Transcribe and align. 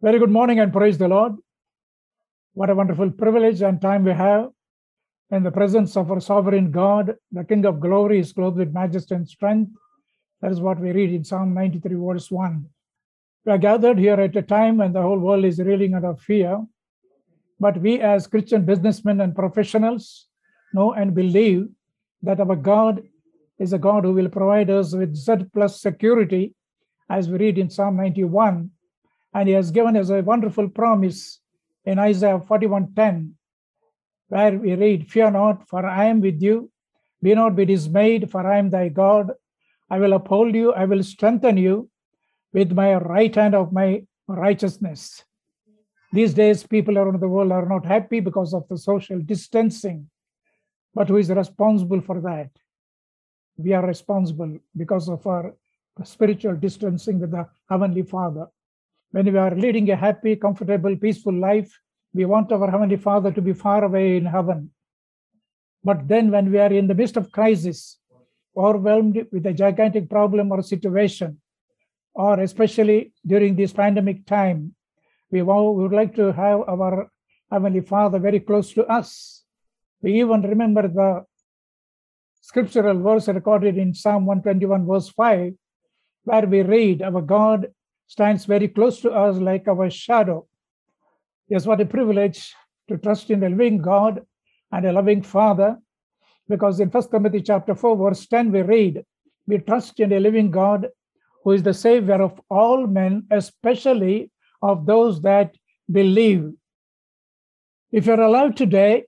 Very 0.00 0.20
good 0.20 0.30
morning 0.30 0.60
and 0.60 0.72
praise 0.72 0.96
the 0.96 1.08
Lord. 1.08 1.32
What 2.54 2.70
a 2.70 2.74
wonderful 2.76 3.10
privilege 3.10 3.62
and 3.62 3.82
time 3.82 4.04
we 4.04 4.12
have 4.12 4.50
in 5.32 5.42
the 5.42 5.50
presence 5.50 5.96
of 5.96 6.12
our 6.12 6.20
sovereign 6.20 6.70
God, 6.70 7.16
the 7.32 7.42
King 7.42 7.66
of 7.66 7.80
glory 7.80 8.20
is 8.20 8.32
clothed 8.32 8.58
with 8.58 8.72
majesty 8.72 9.16
and 9.16 9.28
strength. 9.28 9.72
That 10.40 10.52
is 10.52 10.60
what 10.60 10.78
we 10.78 10.92
read 10.92 11.12
in 11.12 11.24
Psalm 11.24 11.52
93, 11.52 11.96
verse 11.96 12.30
1. 12.30 12.64
We 13.44 13.50
are 13.50 13.58
gathered 13.58 13.98
here 13.98 14.20
at 14.20 14.36
a 14.36 14.42
time 14.42 14.76
when 14.76 14.92
the 14.92 15.02
whole 15.02 15.18
world 15.18 15.44
is 15.44 15.58
reeling 15.58 15.94
under 15.94 16.14
fear. 16.14 16.64
But 17.58 17.78
we, 17.78 18.00
as 18.00 18.28
Christian 18.28 18.64
businessmen 18.64 19.20
and 19.20 19.34
professionals, 19.34 20.28
know 20.72 20.92
and 20.92 21.12
believe 21.12 21.70
that 22.22 22.38
our 22.38 22.54
God 22.54 23.02
is 23.58 23.72
a 23.72 23.78
God 23.78 24.04
who 24.04 24.12
will 24.12 24.28
provide 24.28 24.70
us 24.70 24.94
with 24.94 25.16
Z 25.16 25.46
plus 25.52 25.80
security, 25.80 26.54
as 27.10 27.28
we 27.28 27.38
read 27.38 27.58
in 27.58 27.68
Psalm 27.68 27.96
91. 27.96 28.70
And 29.34 29.48
He 29.48 29.54
has 29.54 29.70
given 29.70 29.96
us 29.96 30.10
a 30.10 30.22
wonderful 30.22 30.68
promise 30.68 31.40
in 31.84 31.98
Isaiah 31.98 32.38
41:10, 32.38 33.32
where 34.28 34.58
we 34.58 34.74
read, 34.74 35.10
Fear 35.10 35.30
not, 35.32 35.68
for 35.68 35.86
I 35.86 36.06
am 36.06 36.20
with 36.20 36.42
you. 36.42 36.70
Be 37.22 37.34
not 37.34 37.56
be 37.56 37.64
dismayed, 37.64 38.30
for 38.30 38.46
I 38.46 38.58
am 38.58 38.70
thy 38.70 38.88
God. 38.88 39.32
I 39.90 39.98
will 39.98 40.12
uphold 40.12 40.54
you, 40.54 40.72
I 40.72 40.84
will 40.84 41.02
strengthen 41.02 41.56
you 41.56 41.90
with 42.52 42.72
my 42.72 42.94
right 42.94 43.34
hand 43.34 43.54
of 43.54 43.72
my 43.72 44.02
righteousness. 44.26 45.24
These 46.12 46.34
days, 46.34 46.66
people 46.66 46.96
around 46.98 47.20
the 47.20 47.28
world 47.28 47.52
are 47.52 47.66
not 47.66 47.84
happy 47.84 48.20
because 48.20 48.54
of 48.54 48.66
the 48.68 48.78
social 48.78 49.18
distancing. 49.18 50.08
But 50.94 51.08
who 51.08 51.16
is 51.16 51.30
responsible 51.30 52.00
for 52.00 52.20
that? 52.20 52.50
We 53.56 53.72
are 53.72 53.86
responsible 53.86 54.58
because 54.76 55.08
of 55.08 55.26
our 55.26 55.54
spiritual 56.04 56.54
distancing 56.54 57.20
with 57.20 57.32
the 57.32 57.46
Heavenly 57.68 58.02
Father. 58.02 58.46
When 59.10 59.32
we 59.32 59.38
are 59.38 59.54
leading 59.54 59.90
a 59.90 59.96
happy, 59.96 60.36
comfortable, 60.36 60.94
peaceful 60.96 61.32
life, 61.32 61.70
we 62.12 62.24
want 62.26 62.52
our 62.52 62.70
Heavenly 62.70 62.96
Father 62.96 63.32
to 63.32 63.40
be 63.40 63.52
far 63.54 63.84
away 63.84 64.16
in 64.16 64.26
heaven. 64.26 64.70
But 65.82 66.06
then, 66.08 66.30
when 66.30 66.50
we 66.50 66.58
are 66.58 66.72
in 66.72 66.86
the 66.86 66.94
midst 66.94 67.16
of 67.16 67.32
crisis, 67.32 67.98
overwhelmed 68.56 69.26
with 69.32 69.46
a 69.46 69.52
gigantic 69.52 70.10
problem 70.10 70.52
or 70.52 70.62
situation, 70.62 71.40
or 72.14 72.40
especially 72.40 73.12
during 73.26 73.56
this 73.56 73.72
pandemic 73.72 74.26
time, 74.26 74.74
we, 75.30 75.42
would 75.42 75.92
like 75.92 76.14
to 76.16 76.32
have 76.32 76.60
our 76.68 77.10
Heavenly 77.50 77.80
Father 77.80 78.18
very 78.18 78.40
close 78.40 78.72
to 78.74 78.84
us. 78.86 79.44
We 80.02 80.20
even 80.20 80.42
remember 80.42 80.88
the 80.88 81.24
scriptural 82.40 83.00
verse 83.00 83.28
recorded 83.28 83.78
in 83.78 83.94
Psalm 83.94 84.26
121, 84.26 84.86
verse 84.86 85.08
5, 85.10 85.54
where 86.24 86.46
we 86.46 86.62
read, 86.62 87.02
Our 87.02 87.22
God 87.22 87.68
stands 88.08 88.46
very 88.46 88.66
close 88.66 89.00
to 89.02 89.10
us 89.10 89.36
like 89.36 89.68
our 89.68 89.88
shadow. 89.90 90.46
Yes, 91.48 91.66
what 91.66 91.80
a 91.80 91.86
privilege 91.86 92.54
to 92.88 92.96
trust 92.96 93.30
in 93.30 93.44
a 93.44 93.50
living 93.50 93.80
God 93.80 94.22
and 94.72 94.86
a 94.86 94.92
loving 94.92 95.22
Father. 95.22 95.76
Because 96.48 96.80
in 96.80 96.88
1 96.88 97.10
Timothy 97.10 97.42
chapter 97.42 97.74
4, 97.74 97.96
verse 97.96 98.26
10, 98.26 98.50
we 98.50 98.62
read, 98.62 99.04
We 99.46 99.58
trust 99.58 100.00
in 100.00 100.12
a 100.12 100.20
living 100.20 100.50
God 100.50 100.88
who 101.44 101.52
is 101.52 101.62
the 101.62 101.74
Savior 101.74 102.20
of 102.22 102.40
all 102.50 102.86
men, 102.86 103.26
especially 103.30 104.30
of 104.62 104.86
those 104.86 105.20
that 105.22 105.54
believe. 105.90 106.50
If 107.92 108.06
you're 108.06 108.20
alive 108.20 108.54
today, 108.54 109.04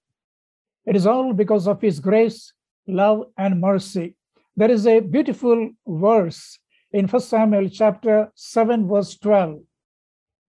it 0.86 0.94
is 0.94 1.06
all 1.06 1.32
because 1.32 1.66
of 1.66 1.80
His 1.80 2.00
grace, 2.00 2.52
love, 2.86 3.24
and 3.38 3.60
mercy. 3.60 4.14
There 4.56 4.70
is 4.70 4.86
a 4.86 5.00
beautiful 5.00 5.70
verse 5.86 6.58
in 6.92 7.06
1 7.06 7.22
Samuel 7.22 7.68
chapter 7.68 8.30
7, 8.34 8.88
verse 8.88 9.16
12. 9.18 9.60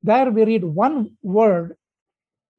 There 0.04 0.32
we 0.32 0.44
read 0.46 0.64
one 0.64 1.18
word 1.22 1.76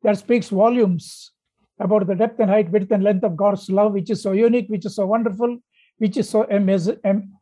that 0.02 0.18
speaks 0.18 0.48
volumes 0.48 1.32
about 1.80 2.06
the 2.06 2.14
depth 2.14 2.38
and 2.38 2.50
height, 2.50 2.70
width, 2.70 2.92
and 2.92 3.02
length 3.02 3.24
of 3.24 3.36
God's 3.36 3.68
love, 3.68 3.92
which 3.92 4.10
is 4.10 4.22
so 4.22 4.32
unique, 4.32 4.68
which 4.68 4.86
is 4.86 4.94
so 4.94 5.06
wonderful, 5.06 5.58
which 5.98 6.16
is 6.16 6.28
so 6.28 6.44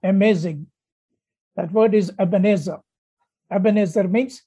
amazing. 0.03 0.67
That 1.57 1.73
word 1.73 1.95
is 1.95 2.13
Ebenezer. 2.19 2.79
Ebenezer 3.51 4.09
means 4.09 4.43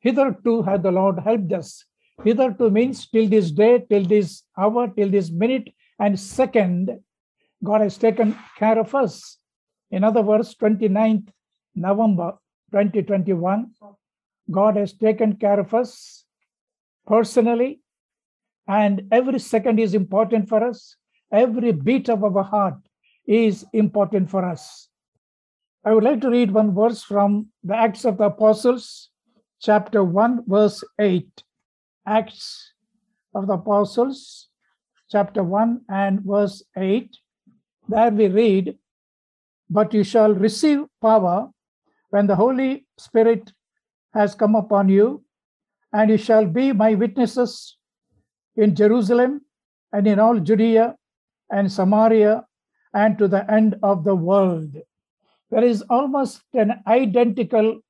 hitherto 0.00 0.62
had 0.62 0.82
the 0.82 0.92
Lord 0.92 1.18
helped 1.18 1.52
us. 1.52 1.84
Hitherto 2.22 2.70
means 2.70 3.06
till 3.08 3.28
this 3.28 3.50
day, 3.50 3.84
till 3.90 4.04
this 4.04 4.44
hour, 4.56 4.88
till 4.88 5.10
this 5.10 5.30
minute 5.30 5.68
and 5.98 6.18
second, 6.18 7.00
God 7.62 7.80
has 7.82 7.98
taken 7.98 8.36
care 8.58 8.78
of 8.78 8.94
us. 8.94 9.38
In 9.94 10.02
other 10.02 10.22
words, 10.22 10.56
29th 10.56 11.28
November 11.76 12.32
2021, 12.72 13.70
God 14.50 14.76
has 14.76 14.92
taken 14.92 15.36
care 15.36 15.60
of 15.60 15.72
us 15.72 16.24
personally, 17.06 17.80
and 18.66 19.02
every 19.12 19.38
second 19.38 19.78
is 19.78 19.94
important 19.94 20.48
for 20.48 20.64
us. 20.64 20.96
Every 21.30 21.70
beat 21.70 22.08
of 22.08 22.24
our 22.24 22.42
heart 22.42 22.74
is 23.24 23.64
important 23.72 24.30
for 24.30 24.44
us. 24.44 24.88
I 25.84 25.94
would 25.94 26.02
like 26.02 26.20
to 26.22 26.30
read 26.30 26.50
one 26.50 26.74
verse 26.74 27.04
from 27.04 27.50
the 27.62 27.76
Acts 27.76 28.04
of 28.04 28.18
the 28.18 28.24
Apostles, 28.24 29.10
chapter 29.60 30.02
1, 30.02 30.42
verse 30.48 30.82
8. 30.98 31.44
Acts 32.04 32.72
of 33.32 33.46
the 33.46 33.52
Apostles, 33.52 34.48
chapter 35.08 35.44
1 35.44 35.82
and 35.88 36.20
verse 36.22 36.64
8. 36.76 37.16
There 37.88 38.10
we 38.10 38.26
read, 38.26 38.76
But 39.70 39.94
you 39.94 40.04
shall 40.04 40.34
receive 40.34 40.84
power 41.00 41.50
when 42.10 42.26
the 42.26 42.36
Holy 42.36 42.86
Spirit 42.98 43.52
has 44.12 44.34
come 44.34 44.54
upon 44.54 44.88
you, 44.88 45.24
and 45.92 46.10
you 46.10 46.16
shall 46.16 46.46
be 46.46 46.72
my 46.72 46.94
witnesses 46.94 47.76
in 48.56 48.74
Jerusalem 48.74 49.40
and 49.92 50.06
in 50.06 50.18
all 50.18 50.38
Judea 50.38 50.96
and 51.50 51.70
Samaria 51.70 52.44
and 52.92 53.18
to 53.18 53.28
the 53.28 53.50
end 53.50 53.76
of 53.82 54.04
the 54.04 54.14
world. 54.14 54.76
There 55.50 55.64
is 55.64 55.82
almost 55.90 56.42
an 56.52 56.82
identical 56.86 57.80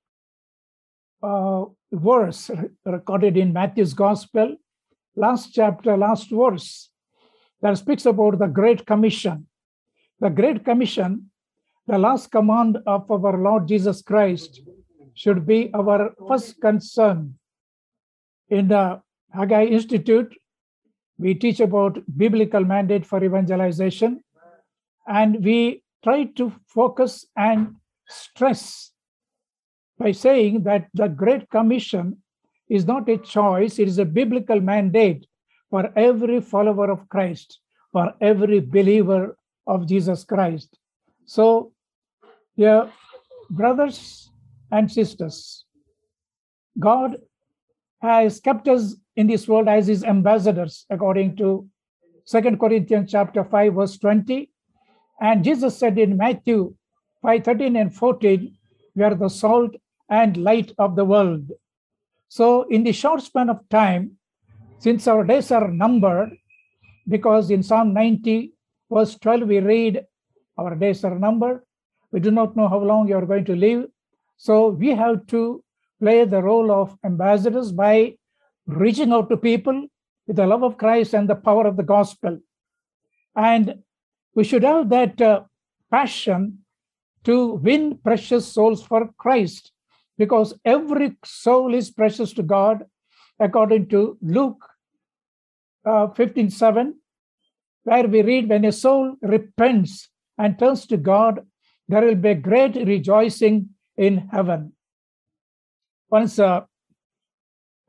uh, 1.22 1.64
verse 1.92 2.50
recorded 2.84 3.36
in 3.36 3.52
Matthew's 3.52 3.94
Gospel, 3.94 4.56
last 5.16 5.54
chapter, 5.54 5.96
last 5.96 6.30
verse, 6.30 6.90
that 7.62 7.78
speaks 7.78 8.04
about 8.04 8.38
the 8.38 8.46
Great 8.46 8.86
Commission. 8.86 9.46
The 10.20 10.30
Great 10.30 10.64
Commission, 10.64 11.30
the 11.86 11.98
last 11.98 12.30
command 12.30 12.78
of 12.86 13.10
our 13.10 13.36
Lord 13.36 13.68
Jesus 13.68 14.02
Christ, 14.02 14.60
should 15.14 15.46
be 15.46 15.70
our 15.74 16.12
first 16.28 16.60
concern. 16.60 17.34
In 18.48 18.68
the 18.68 19.00
Haggai 19.32 19.64
Institute, 19.66 20.34
we 21.18 21.34
teach 21.34 21.60
about 21.60 22.02
biblical 22.16 22.64
mandate 22.64 23.06
for 23.06 23.22
evangelization, 23.22 24.22
and 25.06 25.44
we 25.44 25.82
try 26.02 26.24
to 26.24 26.52
focus 26.66 27.26
and 27.36 27.76
stress 28.08 28.92
by 29.98 30.10
saying 30.12 30.64
that 30.64 30.88
the 30.94 31.06
Great 31.08 31.48
Commission 31.50 32.16
is 32.68 32.84
not 32.86 33.08
a 33.08 33.18
choice, 33.18 33.78
it 33.78 33.86
is 33.86 33.98
a 33.98 34.04
biblical 34.04 34.60
mandate 34.60 35.26
for 35.70 35.92
every 35.96 36.40
follower 36.40 36.90
of 36.90 37.08
Christ, 37.08 37.60
for 37.92 38.12
every 38.20 38.60
believer 38.60 39.36
of 39.66 39.86
Jesus 39.86 40.24
Christ. 40.24 40.76
So, 41.26 41.72
dear 42.56 42.90
brothers 43.50 44.30
and 44.70 44.90
sisters, 44.90 45.64
God 46.78 47.16
has 48.00 48.40
kept 48.40 48.68
us 48.68 48.96
in 49.16 49.26
this 49.26 49.48
world 49.48 49.68
as 49.68 49.86
his 49.86 50.04
ambassadors, 50.04 50.86
according 50.90 51.36
to 51.36 51.68
Second 52.24 52.58
Corinthians 52.58 53.10
chapter 53.10 53.44
5, 53.44 53.74
verse 53.74 53.98
20. 53.98 54.50
And 55.20 55.44
Jesus 55.44 55.76
said 55.76 55.98
in 55.98 56.16
Matthew 56.16 56.74
5, 57.22 57.44
13 57.44 57.76
and 57.76 57.94
14, 57.94 58.56
we 58.94 59.02
are 59.02 59.14
the 59.14 59.28
salt 59.28 59.74
and 60.08 60.36
light 60.36 60.72
of 60.78 60.96
the 60.96 61.04
world. 61.04 61.50
So, 62.28 62.64
in 62.64 62.82
the 62.84 62.92
short 62.92 63.22
span 63.22 63.48
of 63.48 63.68
time, 63.68 64.12
since 64.78 65.06
our 65.06 65.24
days 65.24 65.50
are 65.50 65.68
numbered, 65.68 66.36
because 67.08 67.50
in 67.50 67.62
Psalm 67.62 67.94
90, 67.94 68.52
verse 68.90 69.16
12, 69.16 69.42
we 69.42 69.60
read, 69.60 70.04
Our 70.58 70.74
days 70.74 71.04
are 71.04 71.18
numbered. 71.18 71.63
We 72.14 72.20
do 72.20 72.30
not 72.30 72.54
know 72.56 72.68
how 72.68 72.78
long 72.78 73.08
you 73.08 73.16
are 73.16 73.26
going 73.26 73.44
to 73.46 73.56
live. 73.56 73.86
So, 74.36 74.68
we 74.68 74.90
have 74.90 75.26
to 75.26 75.64
play 76.00 76.24
the 76.24 76.40
role 76.40 76.70
of 76.70 76.96
ambassadors 77.04 77.72
by 77.72 78.14
reaching 78.66 79.12
out 79.12 79.28
to 79.30 79.36
people 79.36 79.88
with 80.28 80.36
the 80.36 80.46
love 80.46 80.62
of 80.62 80.78
Christ 80.78 81.12
and 81.12 81.28
the 81.28 81.34
power 81.34 81.66
of 81.66 81.76
the 81.76 81.82
gospel. 81.82 82.38
And 83.34 83.82
we 84.32 84.44
should 84.44 84.62
have 84.62 84.90
that 84.90 85.20
uh, 85.20 85.42
passion 85.90 86.60
to 87.24 87.54
win 87.54 87.98
precious 87.98 88.46
souls 88.46 88.80
for 88.80 89.10
Christ 89.18 89.72
because 90.16 90.54
every 90.64 91.16
soul 91.24 91.74
is 91.74 91.90
precious 91.90 92.32
to 92.34 92.44
God, 92.44 92.84
according 93.40 93.88
to 93.88 94.16
Luke 94.22 94.64
uh, 95.84 96.06
15 96.10 96.48
7, 96.50 96.94
where 97.82 98.06
we 98.06 98.22
read, 98.22 98.48
When 98.48 98.64
a 98.64 98.70
soul 98.70 99.16
repents 99.20 100.10
and 100.38 100.56
turns 100.56 100.86
to 100.86 100.96
God, 100.96 101.44
there 101.88 102.02
will 102.02 102.14
be 102.14 102.34
great 102.34 102.74
rejoicing 102.74 103.70
in 103.96 104.28
heaven. 104.32 104.72
Once 106.10 106.38
uh, 106.38 106.62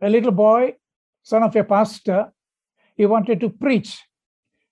a 0.02 0.10
little 0.10 0.32
boy, 0.32 0.76
son 1.24 1.44
of 1.44 1.56
a 1.56 1.64
pastor, 1.64 2.32
he 2.96 3.06
wanted 3.06 3.40
to 3.40 3.50
preach 3.50 4.02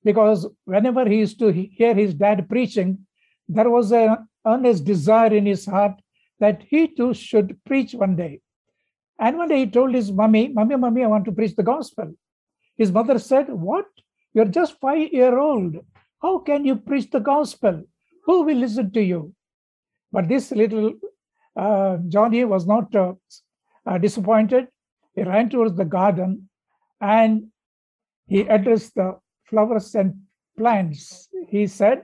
because 0.04 0.48
whenever 0.66 1.08
he 1.08 1.18
used 1.18 1.40
to 1.40 1.52
hear 1.52 1.94
his 1.96 2.14
dad 2.14 2.48
preaching, 2.50 3.06
there 3.48 3.70
was 3.70 3.92
an 3.92 4.28
earnest 4.46 4.84
desire 4.84 5.34
in 5.34 5.46
his 5.46 5.66
heart 5.66 5.94
that 6.40 6.64
he 6.68 6.88
too 6.88 7.14
should 7.14 7.58
preach 7.66 7.94
one 7.94 8.16
day. 8.16 8.42
And 9.20 9.38
one 9.38 9.48
day 9.48 9.60
he 9.60 9.68
told 9.68 9.94
his 9.94 10.12
mummy, 10.12 10.50
Mummy, 10.50 10.76
Mummy, 10.76 11.04
I 11.04 11.08
want 11.08 11.26
to 11.26 11.32
preach 11.32 11.56
the 11.56 11.64
gospel. 11.64 12.14
His 12.78 12.92
mother 12.92 13.20
said, 13.20 13.48
What? 13.50 13.86
You're 14.34 14.46
just 14.46 14.80
five 14.80 15.14
year 15.14 15.38
old. 15.38 15.78
How 16.22 16.40
can 16.40 16.66
you 16.66 16.76
preach 16.76 17.10
the 17.12 17.20
gospel? 17.20 17.84
Who 18.26 18.44
will 18.44 18.58
listen 18.58 18.92
to 18.92 19.02
you? 19.02 19.34
But 20.12 20.28
this 20.28 20.52
little 20.52 20.94
uh, 21.56 21.98
Johnny 22.08 22.46
was 22.46 22.66
not 22.66 22.94
uh, 22.96 23.14
uh, 23.86 23.98
disappointed. 23.98 24.68
He 25.16 25.24
ran 25.24 25.50
towards 25.50 25.76
the 25.76 25.86
garden 25.86 26.50
and 27.02 27.48
he 28.28 28.42
addressed 28.42 28.96
the 28.96 29.20
flowers 29.46 29.94
and 29.96 30.22
plants. 30.58 31.30
He 31.48 31.68
said, 31.68 32.04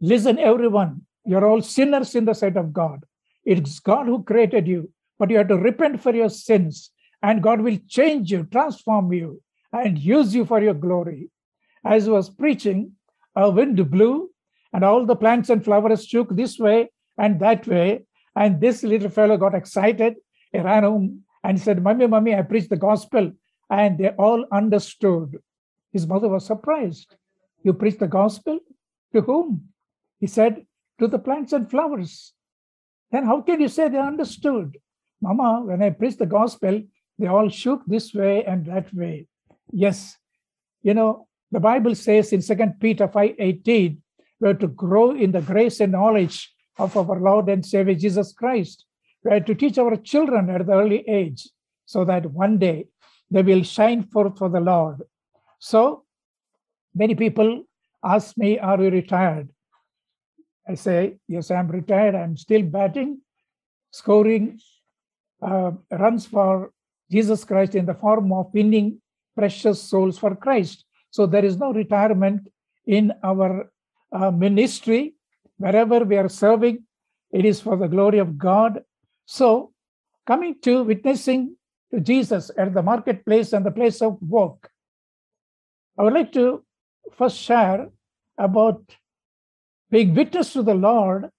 Listen, 0.00 0.38
everyone, 0.38 1.02
you're 1.24 1.46
all 1.46 1.60
sinners 1.60 2.14
in 2.14 2.24
the 2.24 2.34
sight 2.34 2.56
of 2.56 2.72
God. 2.72 3.04
It's 3.44 3.80
God 3.80 4.06
who 4.06 4.22
created 4.22 4.66
you, 4.66 4.90
but 5.18 5.30
you 5.30 5.38
have 5.38 5.48
to 5.48 5.56
repent 5.56 6.00
for 6.00 6.14
your 6.14 6.30
sins, 6.30 6.90
and 7.22 7.42
God 7.42 7.60
will 7.60 7.78
change 7.86 8.32
you, 8.32 8.44
transform 8.44 9.12
you, 9.12 9.42
and 9.72 9.98
use 9.98 10.34
you 10.34 10.46
for 10.46 10.62
your 10.62 10.74
glory. 10.74 11.30
As 11.84 12.04
he 12.04 12.10
was 12.10 12.30
preaching, 12.30 12.92
a 13.36 13.50
wind 13.50 13.90
blew, 13.90 14.30
and 14.72 14.84
all 14.84 15.06
the 15.06 15.16
plants 15.16 15.50
and 15.50 15.64
flowers 15.64 16.06
shook 16.06 16.34
this 16.34 16.58
way 16.58 16.90
and 17.18 17.40
that 17.40 17.66
way. 17.66 18.04
And 18.36 18.60
this 18.60 18.82
little 18.82 19.10
fellow 19.10 19.36
got 19.36 19.54
excited. 19.54 20.14
He 20.52 20.58
ran 20.58 20.84
home 20.84 21.22
and 21.42 21.60
said, 21.60 21.82
Mummy, 21.82 22.06
Mummy, 22.06 22.34
I 22.34 22.42
preached 22.42 22.70
the 22.70 22.76
gospel. 22.76 23.32
And 23.68 23.98
they 23.98 24.10
all 24.10 24.46
understood. 24.52 25.38
His 25.92 26.06
mother 26.06 26.28
was 26.28 26.46
surprised. 26.46 27.14
You 27.62 27.72
preached 27.72 28.00
the 28.00 28.08
gospel? 28.08 28.58
To 29.12 29.20
whom? 29.22 29.68
He 30.18 30.26
said, 30.26 30.66
To 30.98 31.08
the 31.08 31.18
plants 31.18 31.52
and 31.52 31.70
flowers. 31.70 32.32
Then 33.10 33.24
how 33.26 33.40
can 33.42 33.60
you 33.60 33.68
say 33.68 33.88
they 33.88 33.98
understood? 33.98 34.78
Mama, 35.20 35.62
when 35.64 35.82
I 35.82 35.90
preached 35.90 36.18
the 36.18 36.26
gospel, 36.26 36.82
they 37.18 37.26
all 37.26 37.48
shook 37.48 37.82
this 37.86 38.14
way 38.14 38.44
and 38.44 38.64
that 38.66 38.92
way. 38.94 39.26
Yes, 39.72 40.16
you 40.82 40.94
know, 40.94 41.26
the 41.50 41.60
Bible 41.60 41.94
says 41.94 42.32
in 42.32 42.40
2 42.40 42.74
Peter 42.80 43.08
5:18, 44.40 44.46
we're 44.48 44.54
to 44.54 44.68
grow 44.68 45.10
in 45.12 45.32
the 45.32 45.40
grace 45.40 45.80
and 45.80 45.92
knowledge 45.92 46.52
of 46.78 46.96
our 46.96 47.20
Lord 47.20 47.48
and 47.48 47.64
Savior 47.64 47.94
Jesus 47.94 48.32
Christ. 48.32 48.86
We 49.24 49.32
are 49.32 49.40
to 49.40 49.54
teach 49.54 49.78
our 49.78 49.96
children 49.96 50.50
at 50.50 50.66
the 50.66 50.72
early 50.72 51.04
age 51.08 51.48
so 51.86 52.04
that 52.04 52.26
one 52.26 52.58
day 52.58 52.86
they 53.30 53.42
will 53.42 53.62
shine 53.62 54.02
forth 54.04 54.38
for 54.38 54.48
the 54.48 54.60
Lord. 54.60 55.02
So 55.58 56.04
many 56.94 57.14
people 57.14 57.64
ask 58.02 58.36
me, 58.36 58.58
Are 58.58 58.82
you 58.82 58.90
retired? 58.90 59.48
I 60.68 60.74
say, 60.74 61.18
Yes, 61.28 61.50
I'm 61.50 61.68
retired. 61.68 62.14
I'm 62.14 62.36
still 62.36 62.62
batting, 62.62 63.20
scoring 63.90 64.58
uh, 65.42 65.72
runs 65.90 66.26
for 66.26 66.72
Jesus 67.10 67.44
Christ 67.44 67.74
in 67.74 67.86
the 67.86 67.94
form 67.94 68.32
of 68.32 68.52
winning 68.54 69.00
precious 69.36 69.82
souls 69.82 70.18
for 70.18 70.34
Christ. 70.34 70.84
So 71.10 71.26
there 71.26 71.44
is 71.44 71.56
no 71.56 71.72
retirement 71.72 72.48
in 72.86 73.12
our 73.22 73.70
uh, 74.12 74.30
ministry. 74.30 75.14
Wherever 75.56 76.00
we 76.00 76.16
are 76.16 76.28
serving, 76.28 76.84
it 77.32 77.44
is 77.44 77.60
for 77.60 77.76
the 77.76 77.88
glory 77.88 78.18
of 78.18 78.38
God. 78.38 78.82
So, 79.26 79.72
coming 80.26 80.56
to 80.62 80.84
witnessing 80.84 81.56
to 81.92 82.00
Jesus 82.00 82.50
at 82.56 82.72
the 82.72 82.82
marketplace 82.82 83.52
and 83.52 83.64
the 83.64 83.70
place 83.70 84.00
of 84.00 84.20
work, 84.22 84.70
I 85.98 86.02
would 86.02 86.14
like 86.14 86.32
to 86.32 86.64
first 87.12 87.36
share 87.36 87.90
about 88.38 88.82
being 89.90 90.14
witness 90.14 90.52
to 90.54 90.62
the 90.62 90.74
Lord 90.74 91.30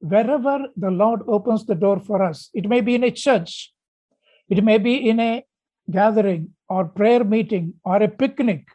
wherever 0.00 0.66
the 0.76 0.90
Lord 0.90 1.22
opens 1.26 1.64
the 1.64 1.74
door 1.74 2.00
for 2.00 2.22
us. 2.22 2.50
It 2.54 2.68
may 2.68 2.80
be 2.80 2.94
in 2.94 3.04
a 3.04 3.10
church, 3.10 3.72
it 4.48 4.62
may 4.64 4.78
be 4.78 5.08
in 5.08 5.20
a 5.20 5.44
gathering 5.90 6.50
or 6.68 6.84
prayer 6.84 7.24
meeting 7.24 7.74
or 7.84 8.02
a 8.02 8.08
picnic, 8.08 8.66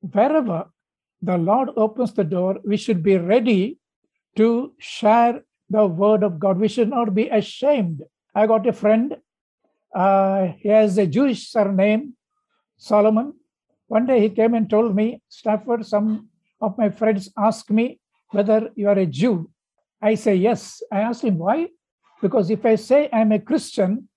wherever 0.00 0.66
the 1.22 1.38
Lord 1.38 1.70
opens 1.76 2.12
the 2.12 2.24
door, 2.24 2.58
we 2.64 2.76
should 2.76 3.02
be 3.02 3.16
ready 3.16 3.78
to 4.36 4.72
share 4.78 5.42
the 5.70 5.86
word 5.86 6.22
of 6.22 6.38
God. 6.38 6.58
We 6.58 6.68
should 6.68 6.90
not 6.90 7.14
be 7.14 7.28
ashamed. 7.28 8.02
I 8.34 8.46
got 8.46 8.66
a 8.66 8.72
friend, 8.72 9.16
uh, 9.94 10.48
he 10.58 10.68
has 10.68 10.98
a 10.98 11.06
Jewish 11.06 11.48
surname, 11.48 12.14
Solomon. 12.76 13.34
One 13.86 14.06
day 14.06 14.20
he 14.20 14.30
came 14.30 14.54
and 14.54 14.68
told 14.68 14.96
me, 14.96 15.22
Stafford, 15.28 15.86
some 15.86 16.28
of 16.60 16.76
my 16.78 16.90
friends 16.90 17.30
ask 17.36 17.70
me 17.70 18.00
whether 18.30 18.70
you 18.74 18.88
are 18.88 18.98
a 18.98 19.06
Jew. 19.06 19.50
I 20.00 20.14
say 20.14 20.34
yes. 20.34 20.82
I 20.90 21.00
asked 21.00 21.22
him 21.22 21.38
why? 21.38 21.68
Because 22.20 22.50
if 22.50 22.64
I 22.64 22.74
say 22.76 23.08
I'm 23.12 23.32
a 23.32 23.38
Christian, 23.38 24.08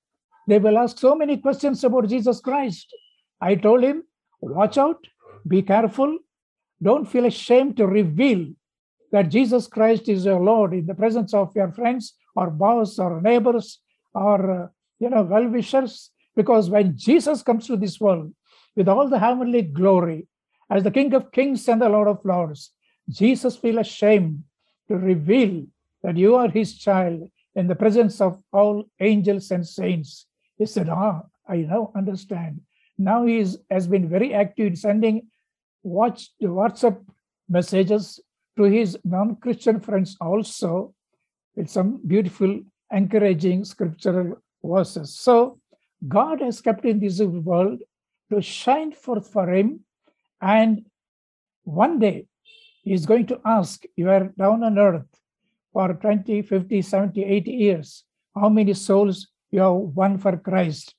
they 0.48 0.60
will 0.60 0.78
ask 0.78 0.98
so 0.98 1.16
many 1.16 1.38
questions 1.38 1.84
about 1.84 2.08
Jesus 2.08 2.40
Christ. 2.40 2.88
I 3.42 3.56
told 3.56 3.84
him, 3.84 4.04
watch 4.40 4.78
out, 4.78 5.06
be 5.48 5.62
careful, 5.62 6.18
don't 6.82 7.06
feel 7.06 7.26
ashamed 7.26 7.78
to 7.78 7.88
reveal 7.88 8.48
that 9.12 9.30
Jesus 9.30 9.68
Christ 9.68 10.10
is 10.10 10.26
your 10.26 10.42
Lord 10.42 10.74
in 10.74 10.86
the 10.86 10.94
presence 10.94 11.34
of 11.34 11.56
your 11.56 11.72
friends 11.72 12.16
or 12.36 12.50
boss 12.50 13.00
or 13.00 13.22
neighbors 13.22 13.80
or 14.14 14.64
uh, 14.64 14.68
you 15.00 15.10
know 15.10 15.24
well-wishers. 15.24 16.12
Because 16.36 16.70
when 16.70 16.98
Jesus 16.98 17.42
comes 17.42 17.68
to 17.68 17.78
this 17.78 18.00
world 18.00 18.34
with 18.76 18.90
all 18.90 19.08
the 19.08 19.20
heavenly 19.20 19.62
glory 19.62 20.28
as 20.70 20.84
the 20.84 20.92
King 20.92 21.14
of 21.14 21.32
Kings 21.32 21.68
and 21.70 21.82
the 21.82 21.90
Lord 21.90 22.10
of 22.10 22.26
Lords, 22.26 22.72
Jesus 23.10 23.56
feel 23.56 23.80
ashamed 23.80 24.44
to 24.90 24.98
reveal 24.98 25.66
that 26.04 26.18
you 26.18 26.36
are 26.36 26.50
his 26.50 26.78
child 26.78 27.30
in 27.56 27.68
the 27.68 27.76
presence 27.76 28.20
of 28.20 28.44
all 28.52 28.84
angels 29.00 29.52
and 29.52 29.66
saints. 29.66 30.26
He 30.58 30.66
said, 30.66 30.90
Ah, 30.90 31.22
I 31.48 31.58
now 31.58 31.92
understand. 31.96 32.62
Now 32.98 33.26
he 33.26 33.38
is, 33.38 33.60
has 33.72 33.88
been 33.88 34.10
very 34.10 34.34
active 34.34 34.68
in 34.68 34.76
sending 34.76 35.28
watch 35.86 36.32
the 36.40 36.48
WhatsApp 36.48 36.98
messages 37.48 38.20
to 38.58 38.64
his 38.64 38.98
non-Christian 39.04 39.80
friends 39.80 40.18
also 40.20 40.94
with 41.56 41.70
some 41.70 42.02
beautiful, 42.06 42.60
encouraging 42.92 43.64
scriptural 43.64 44.42
verses. 44.64 45.18
So 45.18 45.60
God 46.08 46.42
has 46.42 46.60
kept 46.60 46.86
in 46.86 47.00
this 47.00 47.22
world 47.22 47.82
to 48.32 48.42
shine 48.42 48.92
forth 48.92 49.32
for 49.32 49.50
him. 49.54 49.82
And 50.42 50.86
one 51.64 52.00
day 52.00 52.28
he's 52.84 53.06
going 53.06 53.28
to 53.28 53.40
ask, 53.46 53.84
you 53.96 54.10
are 54.10 54.32
down 54.38 54.64
on 54.64 54.80
earth 54.80 55.08
for 55.72 55.94
20, 55.94 56.42
50, 56.42 56.82
70, 56.82 57.24
80 57.24 57.52
years, 57.52 58.04
how 58.34 58.50
many 58.50 58.74
souls 58.74 59.28
you 59.52 59.60
have 59.62 59.74
won 59.74 60.18
for 60.18 60.38
Christ? 60.38 60.96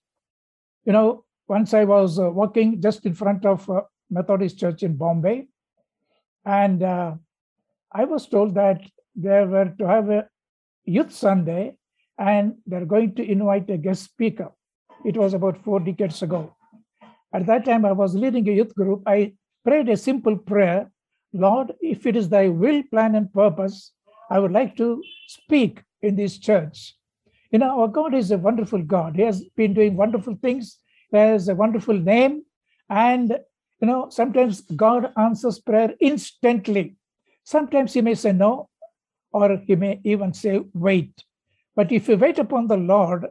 You 0.84 0.92
know, 0.92 1.24
once 1.48 1.74
I 1.74 1.84
was 1.84 2.18
uh, 2.18 2.30
walking 2.30 2.80
just 2.80 3.06
in 3.06 3.14
front 3.14 3.44
of 3.46 3.68
uh, 3.68 3.82
Methodist 4.10 4.58
Church 4.58 4.82
in 4.82 4.96
Bombay. 4.96 5.48
And 6.44 6.82
uh, 6.82 7.14
I 7.92 8.04
was 8.04 8.28
told 8.28 8.54
that 8.54 8.82
they 9.14 9.44
were 9.44 9.72
to 9.78 9.86
have 9.86 10.10
a 10.10 10.28
youth 10.84 11.12
Sunday 11.12 11.74
and 12.18 12.54
they're 12.66 12.86
going 12.86 13.14
to 13.16 13.30
invite 13.30 13.68
a 13.70 13.76
guest 13.76 14.04
speaker. 14.04 14.50
It 15.04 15.16
was 15.16 15.34
about 15.34 15.62
four 15.64 15.80
decades 15.80 16.22
ago. 16.22 16.54
At 17.32 17.46
that 17.46 17.64
time, 17.64 17.84
I 17.84 17.92
was 17.92 18.14
leading 18.14 18.48
a 18.48 18.52
youth 18.52 18.74
group. 18.74 19.02
I 19.06 19.34
prayed 19.64 19.88
a 19.88 19.96
simple 19.96 20.36
prayer 20.36 20.90
Lord, 21.32 21.72
if 21.80 22.06
it 22.06 22.16
is 22.16 22.28
thy 22.28 22.48
will, 22.48 22.82
plan, 22.90 23.14
and 23.14 23.32
purpose, 23.32 23.92
I 24.30 24.38
would 24.38 24.52
like 24.52 24.76
to 24.76 25.02
speak 25.28 25.82
in 26.02 26.16
this 26.16 26.38
church. 26.38 26.94
You 27.50 27.58
know, 27.58 27.80
our 27.80 27.88
God 27.88 28.14
is 28.14 28.30
a 28.30 28.38
wonderful 28.38 28.82
God. 28.82 29.16
He 29.16 29.22
has 29.22 29.44
been 29.56 29.74
doing 29.74 29.96
wonderful 29.96 30.36
things. 30.36 30.78
He 31.10 31.18
has 31.18 31.48
a 31.48 31.54
wonderful 31.54 31.98
name. 31.98 32.42
And 32.88 33.38
you 33.80 33.86
know, 33.86 34.08
sometimes 34.10 34.62
God 34.62 35.12
answers 35.16 35.58
prayer 35.58 35.94
instantly. 36.00 36.96
Sometimes 37.44 37.92
He 37.94 38.00
may 38.00 38.14
say 38.14 38.32
no, 38.32 38.68
or 39.32 39.58
He 39.66 39.76
may 39.76 40.00
even 40.04 40.32
say 40.32 40.62
wait. 40.72 41.24
But 41.74 41.92
if 41.92 42.08
you 42.08 42.16
wait 42.16 42.38
upon 42.38 42.68
the 42.68 42.76
Lord, 42.76 43.26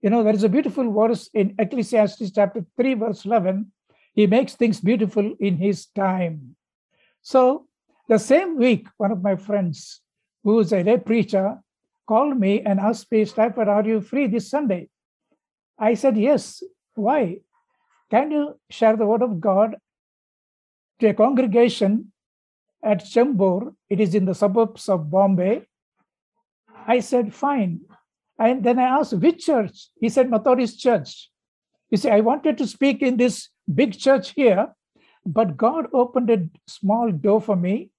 you 0.00 0.10
know, 0.10 0.22
there 0.22 0.34
is 0.34 0.44
a 0.44 0.48
beautiful 0.48 0.90
verse 0.92 1.28
in 1.34 1.54
Ecclesiastes 1.58 2.32
chapter 2.32 2.64
3, 2.76 2.94
verse 2.94 3.24
11. 3.24 3.72
He 4.14 4.26
makes 4.26 4.54
things 4.54 4.80
beautiful 4.80 5.34
in 5.40 5.56
His 5.56 5.86
time. 5.86 6.56
So, 7.22 7.66
the 8.08 8.18
same 8.18 8.56
week, 8.56 8.88
one 8.96 9.12
of 9.12 9.22
my 9.22 9.36
friends, 9.36 10.00
who 10.44 10.58
is 10.60 10.72
a 10.72 10.82
lay 10.82 10.98
preacher, 10.98 11.58
called 12.06 12.38
me 12.38 12.60
and 12.60 12.80
asked 12.80 13.10
me, 13.12 13.24
Stafford, 13.24 13.68
are 13.68 13.86
you 13.86 14.00
free 14.00 14.26
this 14.26 14.50
Sunday? 14.50 14.88
I 15.78 15.94
said, 15.94 16.16
yes. 16.16 16.62
Why? 16.94 17.38
Can 18.12 18.30
you 18.30 18.60
share 18.68 18.94
the 18.94 19.06
word 19.06 19.22
of 19.22 19.40
God 19.40 19.76
to 21.00 21.08
a 21.08 21.14
congregation 21.14 22.12
at 22.84 23.06
Chembur? 23.06 23.74
It 23.88 24.00
is 24.00 24.14
in 24.14 24.26
the 24.26 24.34
suburbs 24.34 24.90
of 24.90 25.10
Bombay. 25.10 25.62
I 26.86 27.00
said, 27.00 27.34
fine. 27.34 27.80
And 28.38 28.62
then 28.62 28.78
I 28.78 28.98
asked, 28.98 29.14
which 29.14 29.46
church? 29.46 29.88
He 29.98 30.10
said, 30.10 30.28
Methodist 30.28 30.78
Church. 30.78 31.30
You 31.90 31.96
see, 31.96 32.10
I 32.10 32.20
wanted 32.20 32.58
to 32.58 32.66
speak 32.66 33.00
in 33.00 33.16
this 33.16 33.48
big 33.72 33.98
church 33.98 34.32
here, 34.32 34.68
but 35.24 35.56
God 35.56 35.86
opened 35.94 36.28
a 36.28 36.50
small 36.66 37.10
door 37.12 37.40
for 37.40 37.56
me, 37.56 37.92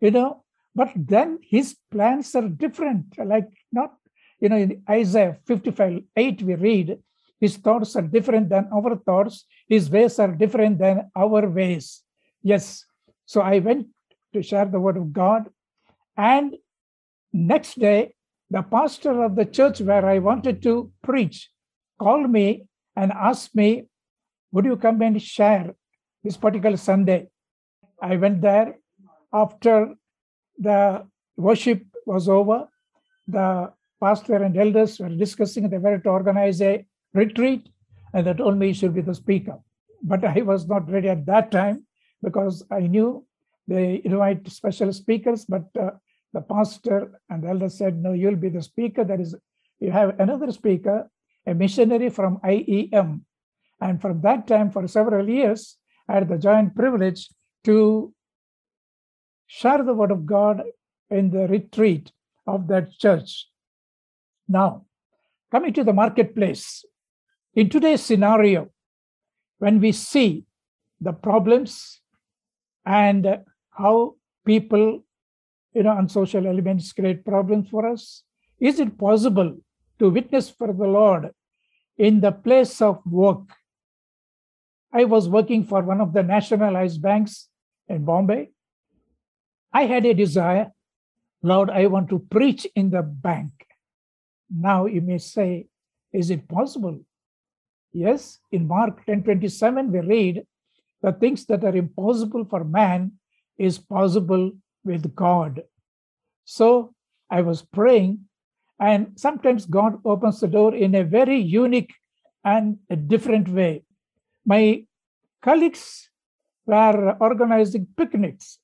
you 0.00 0.10
know. 0.10 0.42
But 0.74 0.90
then 0.96 1.38
his 1.42 1.76
plans 1.92 2.34
are 2.34 2.48
different, 2.48 3.16
like 3.24 3.48
not, 3.70 3.94
you 4.40 4.48
know, 4.48 4.56
in 4.56 4.82
Isaiah 4.90 5.36
55 5.46 6.02
8, 6.16 6.42
we 6.42 6.54
read, 6.56 6.98
his 7.40 7.56
thoughts 7.56 7.96
are 7.96 8.02
different 8.02 8.50
than 8.50 8.68
our 8.72 8.96
thoughts, 8.96 9.46
his 9.68 9.90
ways 9.90 10.18
are 10.18 10.32
different 10.32 10.78
than 10.78 11.10
our 11.16 11.48
ways. 11.48 12.02
Yes. 12.42 12.84
So 13.24 13.40
I 13.40 13.58
went 13.58 13.86
to 14.34 14.42
share 14.42 14.66
the 14.66 14.80
word 14.80 14.96
of 14.96 15.12
God. 15.12 15.48
And 16.16 16.56
next 17.32 17.78
day, 17.78 18.14
the 18.50 18.62
pastor 18.62 19.22
of 19.22 19.36
the 19.36 19.44
church 19.44 19.80
where 19.80 20.04
I 20.04 20.18
wanted 20.18 20.62
to 20.64 20.92
preach 21.02 21.50
called 21.98 22.30
me 22.30 22.66
and 22.96 23.12
asked 23.12 23.54
me, 23.54 23.86
Would 24.52 24.64
you 24.64 24.76
come 24.76 25.00
and 25.02 25.22
share 25.22 25.74
this 26.22 26.36
particular 26.36 26.76
Sunday? 26.76 27.28
I 28.02 28.16
went 28.16 28.40
there. 28.40 28.78
After 29.32 29.94
the 30.58 31.06
worship 31.36 31.84
was 32.04 32.28
over, 32.28 32.68
the 33.28 33.72
pastor 34.00 34.42
and 34.42 34.56
elders 34.56 34.98
were 34.98 35.08
discussing 35.08 35.68
they 35.68 35.78
were 35.78 35.98
to 35.98 36.08
organize 36.08 36.60
a 36.60 36.84
retreat, 37.14 37.68
and 38.12 38.26
they 38.26 38.34
told 38.34 38.58
me 38.58 38.68
he 38.68 38.72
should 38.72 38.94
be 38.94 39.00
the 39.00 39.14
speaker. 39.14 39.58
But 40.02 40.24
I 40.24 40.42
was 40.42 40.66
not 40.66 40.90
ready 40.90 41.08
at 41.08 41.26
that 41.26 41.50
time 41.50 41.86
because 42.22 42.64
I 42.70 42.80
knew 42.80 43.24
they 43.68 44.02
invite 44.04 44.48
special 44.50 44.92
speakers, 44.92 45.44
but 45.44 45.64
uh, 45.78 45.90
the 46.32 46.40
pastor 46.40 47.20
and 47.28 47.42
the 47.42 47.48
elder 47.48 47.68
said, 47.68 48.02
No, 48.02 48.12
you'll 48.12 48.36
be 48.36 48.48
the 48.48 48.62
speaker. 48.62 49.04
That 49.04 49.20
is, 49.20 49.34
you 49.78 49.90
have 49.90 50.18
another 50.18 50.50
speaker, 50.52 51.10
a 51.46 51.54
missionary 51.54 52.10
from 52.10 52.38
IEM. 52.38 53.22
And 53.80 54.00
from 54.00 54.20
that 54.22 54.46
time, 54.46 54.70
for 54.70 54.86
several 54.86 55.28
years, 55.28 55.76
I 56.08 56.14
had 56.14 56.28
the 56.28 56.38
joint 56.38 56.74
privilege 56.74 57.28
to 57.64 58.12
share 59.46 59.82
the 59.82 59.94
word 59.94 60.10
of 60.10 60.26
God 60.26 60.62
in 61.10 61.30
the 61.30 61.48
retreat 61.48 62.12
of 62.46 62.68
that 62.68 62.92
church. 62.98 63.46
Now, 64.48 64.86
coming 65.50 65.72
to 65.74 65.84
the 65.84 65.92
marketplace, 65.92 66.84
in 67.54 67.68
today's 67.68 68.02
scenario, 68.02 68.70
when 69.58 69.80
we 69.80 69.92
see 69.92 70.44
the 71.00 71.12
problems 71.12 72.00
and 72.84 73.40
how 73.70 74.14
people 74.44 75.02
you 75.74 75.82
know, 75.82 75.96
and 75.96 76.10
social 76.10 76.46
elements 76.46 76.92
create 76.92 77.24
problems 77.24 77.68
for 77.68 77.86
us? 77.86 78.22
Is 78.58 78.80
it 78.80 78.98
possible 78.98 79.56
to 79.98 80.10
witness 80.10 80.50
for 80.50 80.72
the 80.72 80.86
Lord 80.86 81.30
in 81.96 82.20
the 82.20 82.32
place 82.32 82.82
of 82.82 83.00
work? 83.06 83.48
I 84.92 85.04
was 85.04 85.28
working 85.28 85.64
for 85.64 85.82
one 85.82 86.00
of 86.00 86.12
the 86.12 86.22
nationalized 86.22 87.00
banks 87.00 87.48
in 87.88 88.04
Bombay. 88.04 88.50
I 89.72 89.86
had 89.86 90.04
a 90.04 90.14
desire, 90.14 90.72
Lord, 91.42 91.70
I 91.70 91.86
want 91.86 92.08
to 92.10 92.18
preach 92.18 92.66
in 92.74 92.90
the 92.90 93.02
bank. 93.02 93.52
Now 94.50 94.86
you 94.86 95.00
may 95.00 95.18
say, 95.18 95.68
is 96.12 96.30
it 96.30 96.48
possible? 96.48 97.00
Yes, 97.92 98.38
in 98.52 98.66
Mark 98.68 99.04
10:27 99.06 99.90
we 99.90 100.00
read, 100.00 100.46
the 101.02 101.12
things 101.12 101.46
that 101.46 101.64
are 101.64 101.76
impossible 101.76 102.44
for 102.44 102.62
man 102.64 103.12
is 103.58 103.78
possible 103.78 104.52
with 104.84 105.14
God. 105.14 105.62
So 106.44 106.94
I 107.30 107.40
was 107.42 107.62
praying, 107.62 108.20
and 108.78 109.18
sometimes 109.18 109.66
God 109.66 110.00
opens 110.04 110.40
the 110.40 110.48
door 110.48 110.74
in 110.74 110.94
a 110.94 111.04
very 111.04 111.38
unique 111.38 111.92
and 112.44 112.78
a 112.90 112.96
different 112.96 113.48
way. 113.48 113.84
My 114.44 114.84
colleagues 115.42 116.10
were 116.66 117.16
organizing 117.20 117.86
picnics. 117.96 118.58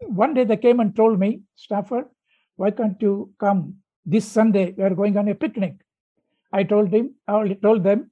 One 0.00 0.34
day 0.34 0.44
they 0.44 0.56
came 0.56 0.80
and 0.80 0.94
told 0.94 1.18
me, 1.18 1.42
Stafford, 1.56 2.06
why 2.56 2.70
can't 2.70 3.00
you 3.02 3.32
come 3.38 3.76
this 4.06 4.24
Sunday? 4.24 4.74
We 4.76 4.84
are 4.84 4.94
going 4.94 5.16
on 5.16 5.28
a 5.28 5.34
picnic. 5.34 5.74
I 6.52 6.64
told 6.64 6.92
him, 6.92 7.14
I 7.28 7.54
told 7.54 7.82
them, 7.84 8.10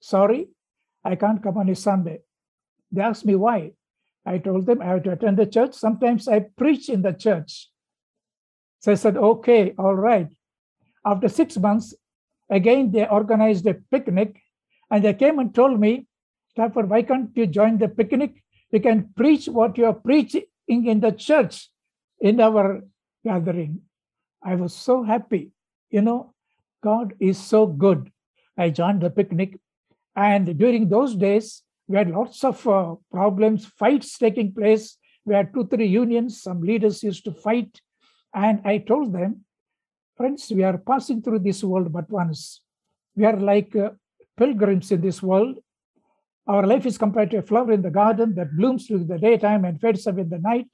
sorry, 0.00 0.48
I 1.04 1.16
can't 1.16 1.42
come 1.42 1.58
on 1.58 1.68
a 1.68 1.74
Sunday. 1.74 2.20
They 2.90 3.02
asked 3.02 3.24
me 3.24 3.34
why. 3.34 3.72
I 4.24 4.38
told 4.38 4.66
them 4.66 4.82
I 4.82 4.86
have 4.86 5.04
to 5.04 5.12
attend 5.12 5.38
the 5.38 5.46
church. 5.46 5.74
Sometimes 5.74 6.26
I 6.26 6.40
preach 6.40 6.88
in 6.88 7.02
the 7.02 7.12
church. 7.12 7.68
So 8.80 8.92
I 8.92 8.96
said, 8.96 9.16
okay, 9.16 9.74
all 9.78 9.94
right. 9.94 10.28
After 11.04 11.28
six 11.28 11.56
months, 11.56 11.94
again, 12.50 12.90
they 12.90 13.06
organized 13.06 13.66
a 13.66 13.74
picnic 13.74 14.40
and 14.90 15.04
they 15.04 15.14
came 15.14 15.38
and 15.38 15.54
told 15.54 15.78
me, 15.78 16.06
Stafford, 16.50 16.90
why 16.90 17.02
can't 17.02 17.30
you 17.34 17.46
join 17.46 17.78
the 17.78 17.88
picnic? 17.88 18.42
You 18.70 18.80
can 18.80 19.10
preach 19.16 19.46
what 19.46 19.78
you 19.78 19.86
are 19.86 19.94
preaching 19.94 20.44
in 20.66 21.00
the 21.00 21.12
church 21.12 21.68
in 22.20 22.40
our 22.40 22.82
gathering. 23.24 23.82
I 24.42 24.56
was 24.56 24.74
so 24.74 25.02
happy. 25.02 25.50
You 25.90 26.02
know, 26.02 26.34
God 26.82 27.14
is 27.20 27.38
so 27.38 27.66
good. 27.66 28.10
I 28.58 28.70
joined 28.70 29.02
the 29.02 29.10
picnic. 29.10 29.58
And 30.16 30.58
during 30.58 30.88
those 30.88 31.14
days, 31.14 31.62
we 31.86 31.98
had 31.98 32.10
lots 32.10 32.42
of 32.42 32.66
uh, 32.66 32.94
problems, 33.12 33.66
fights 33.66 34.16
taking 34.18 34.52
place. 34.52 34.96
We 35.24 35.34
had 35.34 35.52
two, 35.52 35.66
three 35.66 35.86
unions. 35.86 36.42
Some 36.42 36.62
leaders 36.62 37.02
used 37.02 37.24
to 37.24 37.32
fight. 37.32 37.80
And 38.34 38.60
I 38.64 38.78
told 38.78 39.12
them, 39.12 39.44
friends, 40.16 40.50
we 40.50 40.64
are 40.64 40.78
passing 40.78 41.22
through 41.22 41.40
this 41.40 41.62
world 41.62 41.92
but 41.92 42.10
once. 42.10 42.62
We 43.14 43.24
are 43.24 43.36
like 43.36 43.76
uh, 43.76 43.90
pilgrims 44.36 44.90
in 44.90 45.00
this 45.02 45.22
world. 45.22 45.58
Our 46.46 46.66
life 46.66 46.86
is 46.86 46.96
compared 46.96 47.30
to 47.32 47.38
a 47.38 47.42
flower 47.42 47.72
in 47.72 47.82
the 47.82 47.90
garden 47.90 48.34
that 48.36 48.56
blooms 48.56 48.86
during 48.86 49.06
the 49.06 49.18
daytime 49.18 49.64
and 49.64 49.80
fades 49.80 50.06
away 50.06 50.22
in 50.22 50.30
the 50.30 50.38
night. 50.38 50.68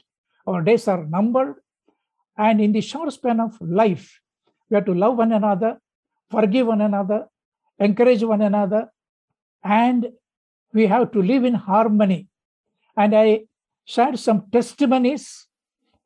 Our 0.46 0.62
days 0.62 0.86
are 0.86 1.04
numbered. 1.06 1.56
And 2.36 2.60
in 2.60 2.72
the 2.72 2.80
short 2.80 3.12
span 3.12 3.40
of 3.40 3.60
life, 3.60 4.20
we 4.70 4.76
have 4.76 4.86
to 4.86 4.94
love 4.94 5.16
one 5.16 5.32
another, 5.32 5.78
forgive 6.30 6.66
one 6.66 6.80
another, 6.80 7.26
encourage 7.78 8.22
one 8.22 8.40
another, 8.40 8.90
and 9.64 10.08
we 10.72 10.86
have 10.86 11.12
to 11.12 11.22
live 11.22 11.44
in 11.44 11.54
harmony. 11.54 12.28
And 12.96 13.14
I 13.14 13.44
shared 13.84 14.18
some 14.18 14.46
testimonies 14.50 15.46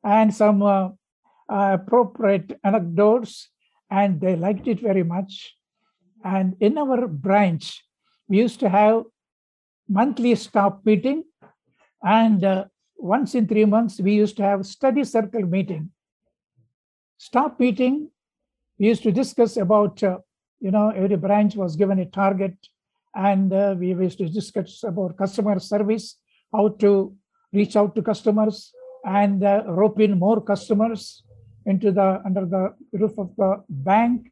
and 0.03 0.33
some 0.33 0.61
uh, 0.61 0.89
uh, 1.49 1.77
appropriate 1.79 2.59
anecdotes, 2.63 3.49
and 3.89 4.19
they 4.19 4.35
liked 4.35 4.67
it 4.67 4.79
very 4.79 5.03
much. 5.03 5.55
And 6.23 6.55
in 6.59 6.77
our 6.77 7.07
branch, 7.07 7.83
we 8.27 8.37
used 8.37 8.59
to 8.59 8.69
have 8.69 9.03
monthly 9.87 10.35
staff 10.35 10.73
meeting, 10.83 11.23
and 12.03 12.43
uh, 12.43 12.65
once 12.97 13.35
in 13.35 13.47
three 13.47 13.65
months, 13.65 13.99
we 13.99 14.13
used 14.13 14.37
to 14.37 14.43
have 14.43 14.65
study 14.65 15.03
circle 15.03 15.43
meeting. 15.43 15.91
Staff 17.17 17.59
meeting, 17.59 18.09
we 18.77 18.87
used 18.87 19.03
to 19.03 19.11
discuss 19.11 19.57
about, 19.57 20.03
uh, 20.03 20.17
you 20.59 20.71
know, 20.71 20.89
every 20.89 21.15
branch 21.15 21.55
was 21.55 21.75
given 21.75 21.99
a 21.99 22.05
target 22.05 22.55
and 23.17 23.51
uh, 23.51 23.75
we 23.77 23.87
used 23.87 24.19
to 24.19 24.29
discuss 24.29 24.83
about 24.83 25.17
customer 25.17 25.59
service, 25.59 26.17
how 26.53 26.69
to 26.79 27.15
reach 27.51 27.75
out 27.75 27.95
to 27.95 28.01
customers 28.01 28.71
and 29.03 29.43
uh, 29.43 29.63
rope 29.65 29.99
in 29.99 30.19
more 30.19 30.39
customers 30.39 31.23
into 31.65 31.91
the 31.91 32.21
under 32.25 32.45
the 32.45 32.73
roof 32.93 33.17
of 33.17 33.35
the 33.35 33.63
bank. 33.69 34.31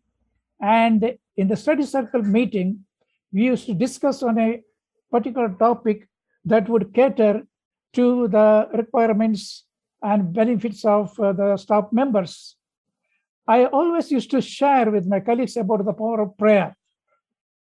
And 0.62 1.18
in 1.36 1.48
the 1.48 1.58
study 1.58 1.84
circle 1.84 2.22
meeting, 2.22 2.86
we 3.34 3.46
used 3.46 3.65
to 3.65 3.74
discuss 3.74 4.22
on 4.22 4.38
a 4.38 4.62
particular 5.12 5.50
topic 5.50 6.08
that 6.46 6.70
would 6.70 6.94
cater 6.94 7.42
to 7.94 8.27
the 8.27 8.70
requirements 8.74 9.65
and 10.04 10.32
benefits 10.32 10.86
of 10.86 11.20
uh, 11.20 11.34
the 11.34 11.58
staff 11.58 11.86
members. 11.92 12.56
I 13.48 13.65
always 13.65 14.12
used 14.12 14.30
to 14.32 14.42
share 14.42 14.92
with 14.92 15.08
my 15.08 15.20
colleagues 15.20 15.58
about 15.58 15.86
the 15.86 15.94
power 15.94 16.22
of 16.22 16.38
prayer 16.38 16.75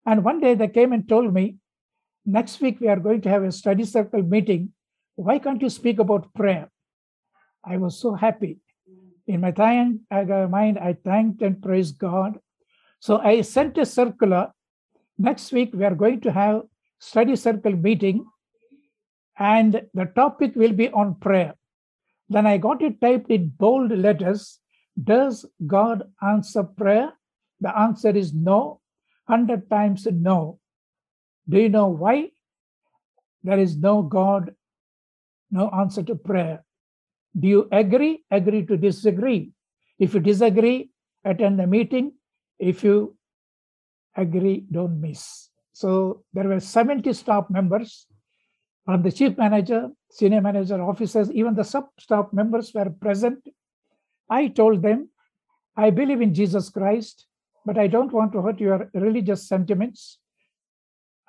and 0.07 0.23
one 0.23 0.39
day 0.39 0.55
they 0.55 0.69
came 0.69 0.93
and 0.93 1.07
told 1.07 1.33
me, 1.33 1.57
next 2.25 2.61
week 2.61 2.79
we 2.79 2.87
are 2.87 2.99
going 2.99 3.21
to 3.21 3.29
have 3.29 3.43
a 3.43 3.51
study 3.51 3.83
circle 3.83 4.23
meeting. 4.23 4.71
Why 5.15 5.37
can't 5.37 5.61
you 5.61 5.69
speak 5.69 5.99
about 5.99 6.33
prayer? 6.33 6.69
I 7.63 7.77
was 7.77 7.99
so 7.99 8.13
happy. 8.13 8.57
In 9.27 9.41
my 9.41 9.51
mind, 9.51 10.79
I 10.79 10.93
thanked 11.03 11.41
and 11.41 11.61
praised 11.61 11.97
God. 11.99 12.39
So 12.99 13.17
I 13.19 13.41
sent 13.41 13.77
a 13.77 13.85
circular. 13.85 14.51
Next 15.19 15.51
week 15.51 15.71
we 15.73 15.83
are 15.83 15.95
going 15.95 16.21
to 16.21 16.31
have 16.31 16.61
study 16.99 17.35
circle 17.35 17.75
meeting, 17.75 18.25
and 19.37 19.81
the 19.93 20.05
topic 20.05 20.55
will 20.55 20.71
be 20.71 20.89
on 20.89 21.15
prayer. 21.15 21.53
Then 22.29 22.47
I 22.47 22.57
got 22.57 22.81
it 22.81 23.01
typed 23.01 23.29
in 23.29 23.49
bold 23.49 23.91
letters. 23.91 24.59
Does 25.01 25.45
God 25.65 26.03
answer 26.21 26.63
prayer? 26.63 27.11
The 27.59 27.77
answer 27.77 28.09
is 28.09 28.33
no. 28.33 28.79
100 29.27 29.69
times 29.69 30.07
no. 30.12 30.60
Do 31.48 31.60
you 31.60 31.69
know 31.69 31.88
why? 31.88 32.31
There 33.43 33.60
is 33.60 33.77
no 33.77 34.01
God, 34.01 34.55
no 35.51 35.69
answer 35.69 36.03
to 36.03 36.15
prayer. 36.15 36.63
Do 37.39 37.48
you 37.48 37.69
agree? 37.72 38.24
Agree 38.31 38.65
to 38.65 38.77
disagree. 38.77 39.51
If 40.00 40.13
you 40.13 40.19
disagree, 40.19 40.89
attend 41.24 41.60
the 41.60 41.67
meeting. 41.67 42.13
If 42.60 42.84
you 42.84 43.15
agree, 44.15 44.65
don't 44.72 45.00
miss. 45.00 45.50
So 45.74 46.24
there 46.34 46.48
were 46.48 46.60
70 46.60 47.13
staff 47.13 47.46
members, 47.50 48.07
from 48.86 49.03
the 49.03 49.12
chief 49.12 49.38
manager, 49.38 49.89
senior 50.10 50.41
manager, 50.41 50.81
officers, 50.81 51.29
even 51.31 51.53
the 51.53 51.63
sub 51.63 51.89
staff 52.00 52.27
members 52.31 52.74
were 52.74 52.89
present. 52.89 53.46
I 54.29 54.48
told 54.48 54.81
them, 54.81 55.10
I 55.75 55.89
believe 55.89 56.22
in 56.22 56.34
Jesus 56.34 56.69
Christ, 56.69 57.27
but 57.67 57.77
I 57.77 57.88
don't 57.88 58.13
want 58.13 58.31
to 58.31 58.41
hurt 58.41 58.62
your 58.62 58.89
religious 58.93 59.45
sentiments. 59.45 60.19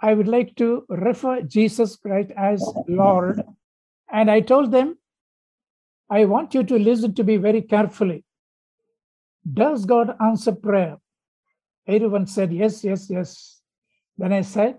I 0.00 0.14
would 0.14 0.28
like 0.28 0.54
to 0.59 0.85
refer 0.88 1.42
Jesus 1.42 1.97
Christ 1.97 2.30
as 2.37 2.64
Lord. 2.87 3.42
And 4.12 4.30
I 4.30 4.40
told 4.40 4.71
them, 4.71 4.99
I 6.09 6.26
want 6.26 6.54
you 6.54 6.62
to 6.62 6.78
listen 6.78 7.12
to 7.16 7.25
me 7.25 7.38
very 7.38 7.61
carefully. 7.61 8.25
Does 9.52 9.85
God 9.85 10.14
answer 10.21 10.52
prayer? 10.52 10.99
Everyone 11.88 12.28
said, 12.28 12.52
Yes, 12.52 12.85
yes, 12.85 13.11
yes. 13.11 13.61
Then 14.16 14.33
I 14.33 14.42
said, 14.42 14.78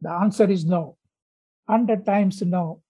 The 0.00 0.12
answer 0.12 0.50
is 0.50 0.64
no. 0.64 0.96
100 1.66 2.06
times 2.06 2.40
no. 2.40 2.82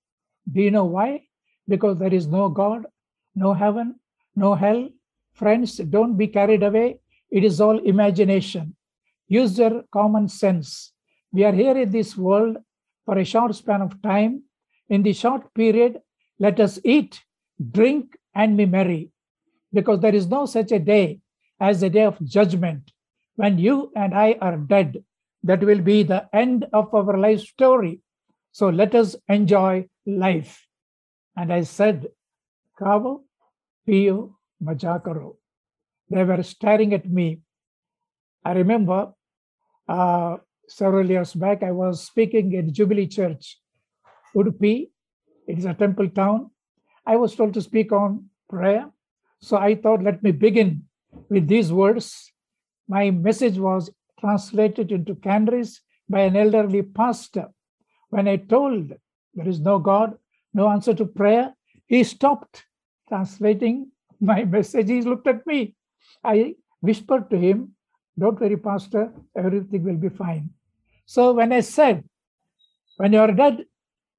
Do 0.51 0.63
you 0.63 0.71
know 0.71 0.85
why? 0.85 1.25
Because 1.67 1.99
there 1.99 2.15
is 2.15 2.29
no 2.29 2.49
God, 2.49 2.87
no 3.35 3.53
heaven, 3.53 3.97
no 4.37 4.55
hell. 4.55 4.89
Friends, 5.33 5.79
don't 5.79 6.17
be 6.17 6.29
carried 6.29 6.63
away. 6.63 7.02
It 7.33 7.45
is 7.45 7.61
all 7.61 7.79
imagination. 7.79 8.77
Use 9.27 9.59
your 9.59 9.85
common 9.91 10.29
sense. 10.29 10.93
We 11.33 11.45
are 11.45 11.53
here 11.53 11.77
in 11.79 11.91
this 11.91 12.15
world 12.17 12.59
for 13.07 13.17
a 13.19 13.25
short 13.25 13.55
span 13.55 13.81
of 13.81 14.03
time. 14.03 14.43
In 14.91 15.03
the 15.03 15.15
short 15.15 15.55
period, 15.55 16.01
let 16.39 16.61
us 16.61 16.79
eat, 16.85 17.23
drink, 17.71 18.19
and 18.35 18.57
be 18.59 18.67
merry, 18.67 19.11
because 19.73 20.01
there 20.01 20.15
is 20.15 20.27
no 20.27 20.45
such 20.45 20.73
a 20.73 20.79
day 20.79 21.21
as 21.59 21.81
the 21.81 21.89
day 21.89 22.05
of 22.05 22.23
judgment 22.23 22.93
when 23.37 23.59
you 23.59 23.91
and 23.97 24.15
I 24.15 24.37
are 24.41 24.59
dead. 24.59 25.03
That 25.43 25.65
will 25.65 25.81
be 25.81 26.03
the 26.03 26.29
end 26.33 26.67
of 26.73 26.95
our 26.95 27.17
life 27.19 27.41
story. 27.41 28.01
So 28.53 28.69
let 28.69 28.95
us 28.95 29.17
enjoy 29.29 29.89
life. 30.07 30.67
And 31.37 31.53
I 31.53 31.63
said, 31.63 32.09
Kavo, 32.79 33.23
Pio, 33.87 34.39
Majakaro. 34.63 35.37
They 36.11 36.25
were 36.25 36.43
staring 36.43 36.93
at 36.95 37.09
me. 37.09 37.41
I 38.45 38.53
remember 38.53 39.13
uh, 39.89 40.37
several 40.69 41.09
years 41.09 41.35
back, 41.35 41.63
I 41.63 41.71
was 41.71 42.05
speaking 42.05 42.53
in 42.53 42.73
Jubilee 42.73 43.07
Church, 43.07 43.59
Udupi. 44.35 44.91
It 45.47 45.59
is 45.59 45.65
a 45.65 45.75
temple 45.75 46.09
town. 46.11 46.51
I 47.07 47.17
was 47.17 47.35
told 47.35 47.55
to 47.55 47.63
speak 47.63 47.93
on 47.93 48.27
prayer. 48.49 48.91
So 49.41 49.57
I 49.57 49.75
thought, 49.75 50.03
let 50.03 50.23
me 50.23 50.31
begin 50.31 50.85
with 51.29 51.49
these 51.49 51.73
words. 51.73 52.33
My 52.89 53.11
message 53.11 53.59
was 53.59 53.91
translated 54.21 54.93
into 54.93 55.15
Canarese 55.15 55.81
by 56.09 56.21
an 56.21 56.37
elderly 56.37 56.83
pastor. 56.83 57.49
When 58.11 58.29
I 58.29 58.37
told 58.37 58.93
there 59.35 59.49
is 59.49 59.61
no 59.61 59.79
God, 59.79 60.17
no 60.55 60.69
answer 60.69 60.95
to 60.95 61.07
prayer, 61.07 61.55
he 61.87 62.05
stopped 62.05 62.65
translating 63.09 63.91
my 64.21 64.45
message. 64.57 64.89
He 64.89 65.03
looked 65.03 65.27
at 65.27 65.47
me. 65.47 65.75
I 66.25 66.55
whispered 66.81 67.31
to 67.31 67.39
him, 67.39 67.75
Don't 68.19 68.41
worry, 68.41 68.57
Pastor, 68.57 69.13
everything 69.37 69.85
will 69.85 69.97
be 69.97 70.09
fine. 70.09 70.51
So 71.07 71.33
when 71.33 71.53
I 71.53 71.61
said, 71.61 72.05
When 72.97 73.13
you're 73.13 73.33
dead, 73.33 73.65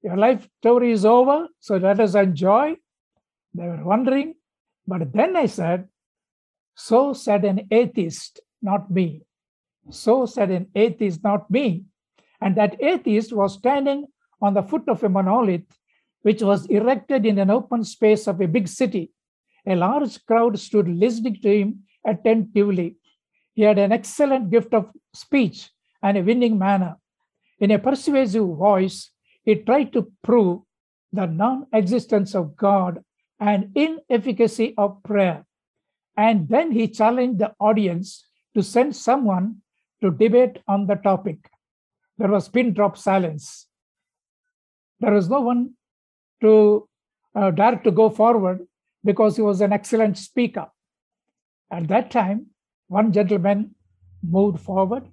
your 0.02 0.18
life 0.18 0.48
story 0.60 0.92
is 0.92 1.06
over, 1.06 1.48
so 1.60 1.78
let 1.78 2.00
us 2.00 2.16
enjoy, 2.16 2.76
they 3.54 3.68
were 3.68 3.84
wondering. 3.84 4.36
But 4.86 5.14
then 5.14 5.36
I 5.36 5.46
said, 5.46 5.88
So 6.76 7.14
said 7.14 7.46
an 7.46 7.68
atheist, 7.72 8.42
not 8.62 8.92
me. 8.92 9.24
So 9.90 10.26
said 10.26 10.52
an 10.52 10.68
atheist, 10.76 11.24
not 11.24 11.50
me. 11.50 11.86
And 12.42 12.56
that 12.58 12.82
atheist 12.82 13.34
was 13.34 13.54
standing 13.54 14.06
on 14.42 14.54
the 14.54 14.64
foot 14.64 14.84
of 14.90 15.04
a 15.04 15.10
monolith, 15.10 15.66
which 16.24 16.42
was 16.42 16.66
erected 16.66 17.26
in 17.26 17.40
an 17.40 17.50
open 17.50 17.84
space 17.84 18.28
of 18.28 18.42
a 18.42 18.48
big 18.48 18.68
city. 18.68 19.12
A 19.66 19.76
large 19.76 20.24
crowd 20.26 20.60
stood 20.60 20.88
listening 20.88 21.38
to 21.42 21.50
him 21.50 21.84
attentively. 22.06 22.98
He 23.54 23.64
had 23.64 23.78
an 23.78 23.92
excellent 23.92 24.50
gift 24.50 24.74
of 24.74 24.90
speech 25.14 25.70
and 26.02 26.18
a 26.18 26.24
winning 26.24 26.58
manner. 26.58 26.98
In 27.60 27.72
a 27.72 27.80
persuasive 27.80 28.48
voice, 28.48 29.12
he 29.44 29.56
tried 29.56 29.94
to 29.94 30.12
prove 30.24 30.62
the 31.12 31.28
non 31.28 31.68
existence 31.72 32.34
of 32.34 32.56
God 32.56 33.04
and 33.40 33.72
inefficacy 33.76 34.74
of 34.78 35.02
prayer. 35.04 35.46
And 36.18 36.50
then 36.50 36.72
he 36.72 36.88
challenged 36.88 37.40
the 37.40 37.54
audience 37.60 38.26
to 38.56 38.64
send 38.64 38.96
someone 38.96 39.62
to 40.02 40.12
debate 40.12 40.60
on 40.68 40.88
the 40.88 40.96
topic. 40.96 41.38
There 42.18 42.30
was 42.30 42.50
pin 42.50 42.74
drop 42.74 42.98
silence. 42.98 43.68
There 45.00 45.14
was 45.14 45.30
no 45.30 45.42
one 45.42 45.74
to 46.42 46.88
uh, 47.36 47.52
dare 47.52 47.78
to 47.78 47.92
go 47.92 48.10
forward 48.10 48.68
because 49.04 49.36
he 49.36 49.42
was 49.42 49.62
an 49.62 49.74
excellent 49.74 50.18
speaker. 50.18 50.68
At 51.74 51.88
that 51.88 52.12
time, 52.12 52.52
one 52.88 53.12
gentleman 53.12 53.74
moved 54.22 54.60
forward 54.60 55.06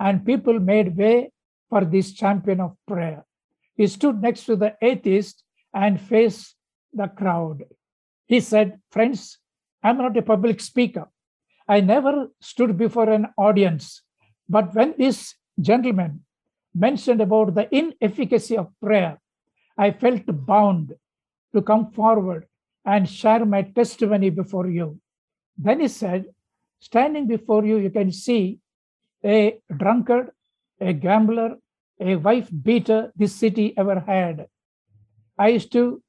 and 0.00 0.24
people 0.24 0.58
made 0.58 0.96
way 0.96 1.30
for 1.68 1.84
this 1.84 2.14
champion 2.14 2.58
of 2.58 2.74
prayer. 2.88 3.26
He 3.74 3.86
stood 3.86 4.22
next 4.22 4.46
to 4.46 4.56
the 4.56 4.74
atheist 4.80 5.44
and 5.74 6.00
faced 6.00 6.56
the 6.94 7.08
crowd. 7.08 7.64
He 8.24 8.40
said, 8.40 8.80
Friends, 8.90 9.38
I'm 9.82 9.98
not 9.98 10.16
a 10.16 10.22
public 10.22 10.60
speaker. 10.60 11.06
I 11.68 11.80
never 11.82 12.28
stood 12.40 12.78
before 12.78 13.10
an 13.10 13.26
audience. 13.36 14.00
But 14.48 14.74
when 14.74 14.94
this 14.96 15.34
gentleman 15.60 16.24
mentioned 16.74 17.20
about 17.20 17.54
the 17.54 17.68
inefficacy 17.76 18.56
of 18.56 18.72
prayer, 18.82 19.20
I 19.76 19.90
felt 19.90 20.22
bound 20.26 20.94
to 21.54 21.60
come 21.60 21.90
forward 21.90 22.46
and 22.86 23.06
share 23.06 23.44
my 23.44 23.62
testimony 23.62 24.30
before 24.30 24.70
you. 24.70 24.98
Then 25.58 25.80
he 25.80 25.88
said, 25.88 26.26
Standing 26.80 27.26
before 27.26 27.64
you, 27.64 27.78
you 27.78 27.90
can 27.90 28.12
see 28.12 28.58
a 29.24 29.58
drunkard, 29.76 30.30
a 30.80 30.92
gambler, 30.92 31.56
a 32.00 32.16
wife 32.16 32.48
beater 32.62 33.12
this 33.16 33.34
city 33.34 33.74
ever 33.76 34.00
had. 34.00 34.46
I 35.38 35.48
used 35.48 35.72
to 35.72 36.02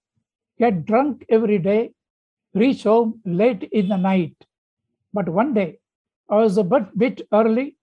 get 0.59 0.85
drunk 0.85 1.25
every 1.29 1.57
day, 1.59 1.91
reach 2.53 2.83
home 2.83 3.21
late 3.25 3.63
in 3.71 3.87
the 3.87 3.97
night. 3.97 4.35
But 5.13 5.29
one 5.29 5.53
day, 5.53 5.79
I 6.29 6.35
was 6.35 6.57
a 6.57 6.63
bit, 6.63 7.21
early, 7.31 7.77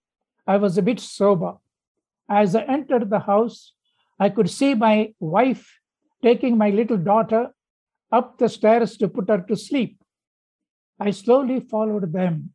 I 0.45 0.57
was 0.57 0.77
a 0.77 0.81
bit 0.81 0.99
sober. 0.99 1.55
As 2.29 2.55
I 2.55 2.63
entered 2.63 3.09
the 3.09 3.19
house, 3.19 3.73
I 4.19 4.29
could 4.29 4.49
see 4.49 4.75
my 4.75 5.13
wife 5.19 5.79
taking 6.23 6.57
my 6.57 6.69
little 6.69 6.97
daughter 6.97 7.49
up 8.11 8.37
the 8.37 8.47
stairs 8.47 8.97
to 8.97 9.07
put 9.07 9.29
her 9.29 9.41
to 9.41 9.55
sleep. 9.55 9.97
I 10.99 11.11
slowly 11.11 11.59
followed 11.59 12.13
them 12.13 12.53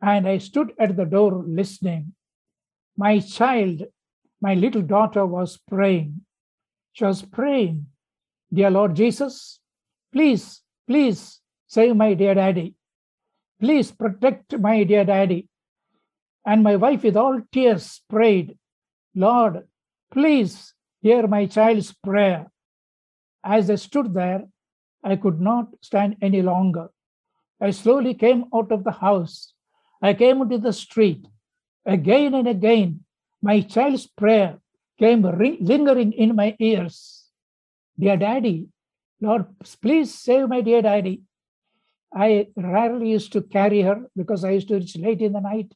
and 0.00 0.28
I 0.28 0.38
stood 0.38 0.72
at 0.78 0.96
the 0.96 1.04
door 1.04 1.44
listening. 1.46 2.14
My 2.96 3.20
child, 3.20 3.82
my 4.40 4.54
little 4.54 4.82
daughter, 4.82 5.24
was 5.24 5.58
praying. 5.68 6.20
She 6.92 7.04
was 7.04 7.22
praying, 7.22 7.86
Dear 8.52 8.70
Lord 8.70 8.94
Jesus, 8.94 9.58
please, 10.12 10.60
please 10.86 11.40
save 11.66 11.96
my 11.96 12.14
dear 12.14 12.34
daddy. 12.34 12.74
Please 13.60 13.90
protect 13.90 14.58
my 14.58 14.84
dear 14.84 15.04
daddy. 15.04 15.48
And 16.46 16.62
my 16.62 16.76
wife, 16.76 17.02
with 17.02 17.16
all 17.16 17.40
tears, 17.50 18.02
prayed, 18.10 18.58
Lord, 19.14 19.66
please 20.12 20.74
hear 21.00 21.26
my 21.26 21.46
child's 21.46 21.92
prayer. 21.92 22.46
As 23.42 23.70
I 23.70 23.76
stood 23.76 24.12
there, 24.12 24.44
I 25.02 25.16
could 25.16 25.40
not 25.40 25.68
stand 25.80 26.16
any 26.20 26.42
longer. 26.42 26.88
I 27.60 27.70
slowly 27.70 28.14
came 28.14 28.44
out 28.54 28.72
of 28.72 28.84
the 28.84 28.92
house. 28.92 29.52
I 30.02 30.14
came 30.14 30.42
into 30.42 30.58
the 30.58 30.72
street. 30.72 31.26
Again 31.86 32.34
and 32.34 32.48
again, 32.48 33.04
my 33.42 33.60
child's 33.60 34.06
prayer 34.06 34.58
came 34.98 35.24
ring- 35.24 35.58
lingering 35.60 36.12
in 36.12 36.34
my 36.34 36.56
ears. 36.58 37.30
Dear 37.98 38.16
Daddy, 38.16 38.68
Lord, 39.20 39.46
please 39.80 40.14
save 40.14 40.48
my 40.48 40.60
dear 40.60 40.82
Daddy. 40.82 41.22
I 42.14 42.48
rarely 42.56 43.10
used 43.10 43.32
to 43.32 43.42
carry 43.42 43.82
her 43.82 44.08
because 44.16 44.44
I 44.44 44.50
used 44.50 44.68
to 44.68 44.76
reach 44.76 44.96
late 44.96 45.20
in 45.20 45.32
the 45.32 45.40
night. 45.40 45.74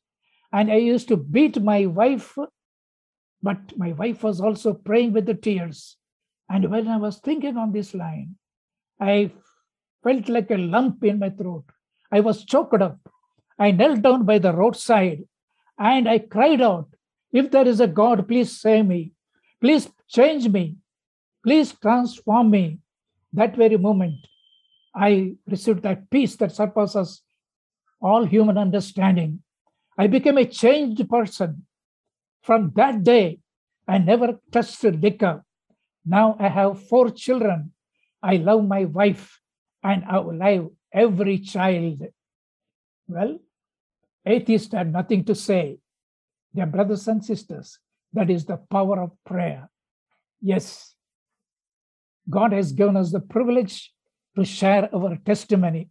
And 0.53 0.71
I 0.71 0.77
used 0.77 1.09
to 1.09 1.17
beat 1.17 1.61
my 1.63 1.87
wife, 1.87 2.37
but 3.43 3.77
my 3.77 3.93
wife 3.93 4.23
was 4.23 4.41
also 4.41 4.73
praying 4.73 5.13
with 5.13 5.27
the 5.27 5.35
tears. 5.35 5.97
And 6.49 6.71
when 6.71 6.89
I 6.89 6.97
was 6.97 7.19
thinking 7.19 7.57
on 7.57 7.73
this 7.73 7.95
line, 7.95 8.37
I 9.01 9.33
felt 10.03 10.29
like 10.29 10.51
a 10.51 10.57
lump 10.57 11.05
in 11.05 11.19
my 11.19 11.31
throat. 11.31 11.65
I 12.11 12.21
was 12.21 12.45
choked 12.45 12.81
up. 12.81 12.99
I 13.59 13.71
knelt 13.73 14.03
down 14.03 14.25
by 14.25 14.39
the 14.39 14.53
roadside 14.53 15.25
and 15.79 16.09
I 16.09 16.19
cried 16.19 16.61
out, 16.61 16.89
If 17.33 17.51
there 17.51 17.67
is 17.67 17.81
a 17.81 17.87
God, 17.87 18.27
please 18.27 18.61
save 18.61 18.87
me. 18.87 19.13
Please 19.61 19.89
change 20.09 20.49
me. 20.49 20.77
Please 21.45 21.73
transform 21.73 22.51
me. 22.51 22.79
That 23.33 23.57
very 23.57 23.77
moment, 23.77 24.17
I 24.95 25.35
received 25.47 25.83
that 25.83 26.09
peace 26.11 26.37
that 26.37 26.53
surpasses 26.53 27.23
all 28.01 28.25
human 28.25 28.57
understanding. 28.57 29.43
I 29.99 30.07
became 30.07 30.39
a 30.39 30.47
changed 30.47 31.09
person. 31.09 31.67
From 32.43 32.73
that 32.77 33.03
day, 33.03 33.41
I 33.87 33.99
never 33.99 34.39
touched 34.53 34.85
liquor. 34.85 35.45
Now 36.07 36.37
I 36.39 36.49
have 36.49 36.87
four 36.89 37.11
children. 37.11 37.73
I 38.23 38.37
love 38.37 38.67
my 38.67 38.85
wife 38.85 39.41
and 39.83 40.05
love 40.39 40.71
every 40.93 41.39
child. 41.39 42.03
Well, 43.07 43.39
atheists 44.27 44.73
had 44.73 44.93
nothing 44.93 45.25
to 45.25 45.35
say. 45.35 45.79
Their 46.55 46.67
brothers 46.67 47.07
and 47.09 47.25
sisters, 47.25 47.79
that 48.13 48.31
is 48.31 48.45
the 48.45 48.57
power 48.57 49.01
of 49.01 49.13
prayer. 49.25 49.69
Yes, 50.41 50.95
God 52.29 52.53
has 52.53 52.73
given 52.73 52.97
us 52.97 53.13
the 53.13 53.21
privilege 53.21 53.93
to 54.37 54.45
share 54.45 54.89
our 54.95 55.17
testimony. 55.25 55.89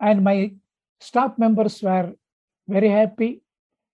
And 0.00 0.22
my 0.22 0.52
staff 1.00 1.38
members 1.38 1.82
were 1.82 2.12
very 2.68 2.88
happy. 2.88 3.42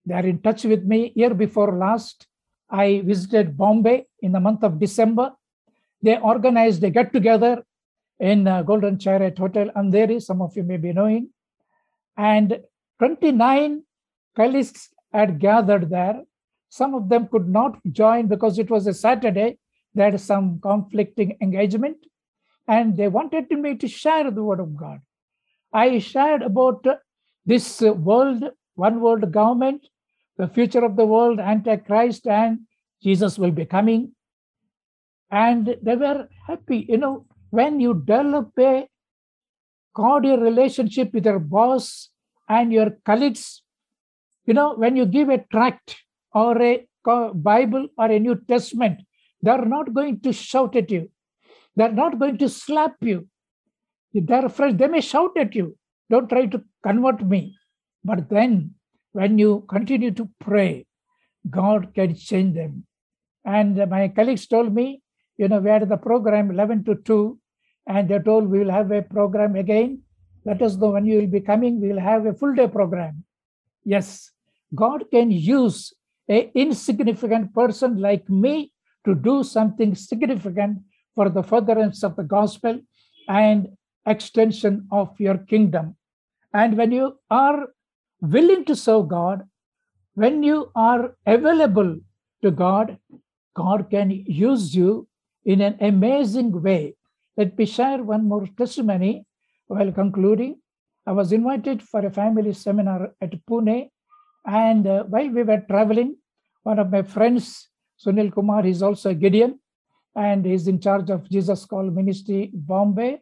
They 0.05 0.14
are 0.14 0.26
in 0.26 0.40
touch 0.40 0.64
with 0.64 0.85
me. 0.85 1.12
Year 1.14 1.35
before 1.35 1.76
last, 1.76 2.26
I 2.68 3.02
visited 3.05 3.57
Bombay 3.57 4.07
in 4.20 4.33
the 4.33 4.40
month 4.40 4.64
of 4.64 4.81
December. 4.81 5.33
They 6.02 6.18
organized 6.18 6.83
a 6.83 6.90
get 6.90 7.12
together 7.12 7.62
in 8.23 8.47
uh, 8.47 8.63
Golden 8.63 8.99
Chariot 9.01 9.37
Hotel, 9.37 9.69
Andheri, 9.77 10.23
some 10.23 10.41
of 10.41 10.57
you 10.57 10.63
may 10.63 10.77
be 10.77 10.93
knowing. 10.93 11.31
And 12.17 12.61
29 13.01 13.83
colleagues 14.37 14.91
had 15.13 15.41
gathered 15.41 15.91
there. 15.91 16.23
Some 16.69 16.95
of 16.95 17.09
them 17.09 17.27
could 17.27 17.49
not 17.49 17.79
join 17.91 18.29
because 18.29 18.61
it 18.61 18.71
was 18.71 18.87
a 18.87 18.95
Saturday. 18.95 19.59
They 19.97 20.05
had 20.05 20.21
some 20.21 20.61
conflicting 20.61 21.37
engagement 21.43 21.97
and 22.69 22.97
they 22.97 23.09
wanted 23.09 23.51
me 23.51 23.77
to 23.77 23.89
share 23.89 24.31
the 24.31 24.45
word 24.45 24.61
of 24.61 24.77
God. 24.77 25.01
I 25.73 25.99
shared 25.99 26.43
about 26.43 26.87
this 27.45 27.81
world, 27.81 28.45
one 28.77 29.01
world 29.01 29.33
government, 29.33 29.89
the 30.37 30.47
future 30.47 30.85
of 30.85 30.95
the 30.95 31.05
world, 31.05 31.41
Antichrist, 31.41 32.29
and 32.29 32.61
Jesus 33.03 33.37
will 33.37 33.51
be 33.51 33.65
coming. 33.65 34.13
And 35.31 35.77
they 35.83 35.97
were 35.97 36.29
happy. 36.47 36.87
You 36.89 36.99
know, 36.99 37.27
when 37.53 37.81
you 37.81 37.93
develop 37.95 38.51
a 38.59 38.88
cordial 39.95 40.38
relationship 40.38 41.12
with 41.12 41.27
your 41.27 41.38
boss 41.38 42.09
and 42.49 42.73
your 42.73 42.97
colleagues, 43.05 43.62
you 44.47 44.55
know, 44.55 44.75
when 44.75 44.97
you 44.97 45.05
give 45.05 45.29
a 45.29 45.45
tract 45.53 45.97
or 46.33 46.61
a 46.61 46.87
Bible 47.35 47.88
or 47.99 48.07
a 48.07 48.19
New 48.19 48.37
Testament, 48.49 49.01
they're 49.43 49.67
not 49.67 49.93
going 49.93 50.21
to 50.21 50.33
shout 50.33 50.75
at 50.77 50.91
you. 50.91 51.11
They're 51.77 51.93
not 51.93 52.19
going 52.19 52.38
to 52.38 52.49
slap 52.49 52.97
you. 53.01 53.29
They're 54.15 54.47
afraid, 54.47 54.79
they 54.79 54.88
may 54.88 55.03
shout 55.03 55.37
at 55.37 55.55
you. 55.55 55.77
Don't 56.09 56.29
try 56.29 56.47
to 56.47 56.62
convert 56.83 57.23
me. 57.27 57.55
But 58.03 58.31
then, 58.31 58.75
when 59.12 59.38
you 59.38 59.67
continue 59.69 60.11
to 60.12 60.29
pray, 60.41 60.87
God 61.51 61.93
can 61.95 62.15
change 62.15 62.55
them. 62.55 62.87
And 63.45 63.77
my 63.91 64.09
colleagues 64.09 64.47
told 64.47 64.75
me, 64.75 65.03
you 65.37 65.49
know, 65.49 65.59
we 65.59 65.71
had 65.71 65.88
the 65.88 65.97
program 65.97 66.51
11 66.51 66.85
to 66.85 66.95
2, 66.95 67.38
and 67.87 68.09
they 68.09 68.18
told 68.18 68.49
we 68.49 68.61
will 68.61 68.71
have 68.71 68.90
a 68.90 69.03
program 69.03 69.57
again. 69.57 70.03
Let 70.45 70.62
us 70.62 70.77
know 70.77 70.90
when 70.90 71.07
you 71.07 71.21
will 71.21 71.29
be 71.29 71.40
coming. 71.40 71.81
We 71.81 71.88
will 71.88 72.01
have 72.01 72.27
a 72.27 72.35
full 72.35 72.55
day 72.55 72.68
program. 72.68 73.25
Yes, 73.85 74.31
God 74.75 75.05
can 75.11 75.31
use 75.31 75.92
a 76.29 76.51
insignificant 76.55 77.55
person 77.55 78.01
like 78.01 78.29
me 78.29 78.73
to 79.05 79.14
do 79.14 79.42
something 79.42 79.95
significant 79.95 80.79
for 81.14 81.29
the 81.29 81.42
furtherance 81.42 82.03
of 82.03 82.16
the 82.16 82.23
gospel 82.23 82.81
and 83.29 83.68
extension 84.07 84.87
of 84.90 85.18
your 85.18 85.38
kingdom. 85.38 85.97
And 86.55 86.77
when 86.77 86.92
you 86.92 87.18
are 87.31 87.68
willing 88.21 88.64
to 88.66 88.77
serve 88.77 89.09
God, 89.09 89.42
when 90.14 90.42
you 90.42 90.71
are 90.75 91.16
available 91.27 91.99
to 92.42 92.51
God, 92.51 92.99
God 93.55 93.90
can 93.90 94.11
use 94.11 94.75
you 94.75 95.09
in 95.45 95.61
an 95.61 95.77
amazing 95.81 96.62
way. 96.62 96.95
Let 97.37 97.57
me 97.57 97.64
share 97.64 98.03
one 98.03 98.29
more 98.29 98.47
testimony 98.59 99.25
while 99.66 99.90
concluding. 99.92 100.61
I 101.07 101.12
was 101.12 101.33
invited 101.33 101.83
for 101.83 102.05
a 102.05 102.11
family 102.11 102.53
seminar 102.53 103.14
at 103.21 103.33
Pune, 103.47 103.88
and 104.47 104.87
uh, 104.87 105.05
while 105.05 105.29
we 105.29 105.42
were 105.42 105.62
traveling, 105.68 106.16
one 106.62 106.79
of 106.79 106.90
my 106.90 107.03
friends, 107.03 107.68
Sunil 108.05 108.33
Kumar, 108.33 108.66
is 108.66 108.83
also 108.83 109.11
a 109.11 109.14
Gideon, 109.14 109.59
and 110.14 110.45
he's 110.45 110.68
in 110.68 110.81
charge 110.81 111.11
of 111.11 111.29
Jesus 111.29 111.64
Call 111.64 111.90
Ministry, 111.90 112.51
Bombay. 112.53 113.21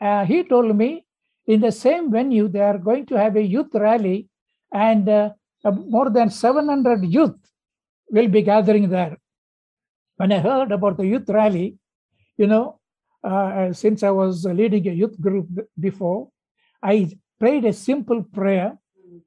Uh, 0.00 0.24
he 0.24 0.44
told 0.44 0.76
me 0.76 1.06
in 1.46 1.60
the 1.60 1.72
same 1.72 2.10
venue, 2.12 2.46
they 2.46 2.60
are 2.60 2.78
going 2.78 3.06
to 3.06 3.18
have 3.18 3.36
a 3.36 3.42
youth 3.42 3.74
rally, 3.74 4.28
and 4.72 5.08
uh, 5.08 5.30
more 5.64 6.10
than 6.10 6.30
700 6.30 7.04
youth 7.04 7.36
will 8.10 8.28
be 8.28 8.42
gathering 8.42 8.88
there. 8.88 9.16
When 10.16 10.32
I 10.32 10.38
heard 10.38 10.70
about 10.72 10.96
the 10.98 11.06
youth 11.06 11.28
rally, 11.28 11.78
you 12.36 12.46
know, 12.46 12.79
uh, 13.22 13.72
since 13.72 14.02
I 14.02 14.10
was 14.10 14.44
leading 14.44 14.88
a 14.88 14.92
youth 14.92 15.20
group 15.20 15.48
before, 15.78 16.28
I 16.82 17.18
prayed 17.38 17.64
a 17.64 17.72
simple 17.72 18.22
prayer 18.22 18.78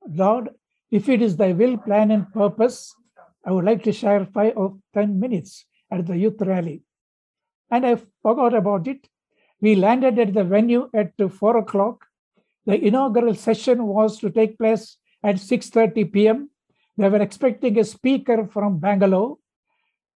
Lord, 0.08 0.50
if 0.92 1.10
it 1.10 1.22
is 1.22 1.38
thy 1.38 1.52
will, 1.54 1.78
plan, 1.78 2.12
and 2.12 2.32
purpose, 2.34 2.96
I 3.46 3.52
would 3.52 3.66
like 3.66 3.84
to 3.84 3.92
share 3.92 4.26
five 4.26 4.54
or 4.56 4.78
10 4.94 5.20
minutes 5.20 5.66
at 5.92 6.06
the 6.08 6.18
youth 6.18 6.42
rally. 6.42 6.84
And 7.70 7.86
I 7.86 7.98
forgot 8.22 8.54
about 8.54 8.88
it. 8.88 9.08
We 9.60 9.76
landed 9.76 10.20
at 10.20 10.34
the 10.34 10.44
venue 10.44 10.90
at 10.94 11.14
4 11.18 11.58
o'clock. 11.58 12.06
The 12.66 12.80
inaugural 12.86 13.36
session 13.36 13.86
was 13.86 14.20
to 14.20 14.30
take 14.30 14.58
place 14.58 14.98
at 15.24 15.36
6.30 15.36 16.12
p.m. 16.12 16.50
They 16.98 17.10
were 17.10 17.22
expecting 17.22 17.78
a 17.80 17.84
speaker 17.84 18.48
from 18.48 18.80
Bangalore. 18.80 19.38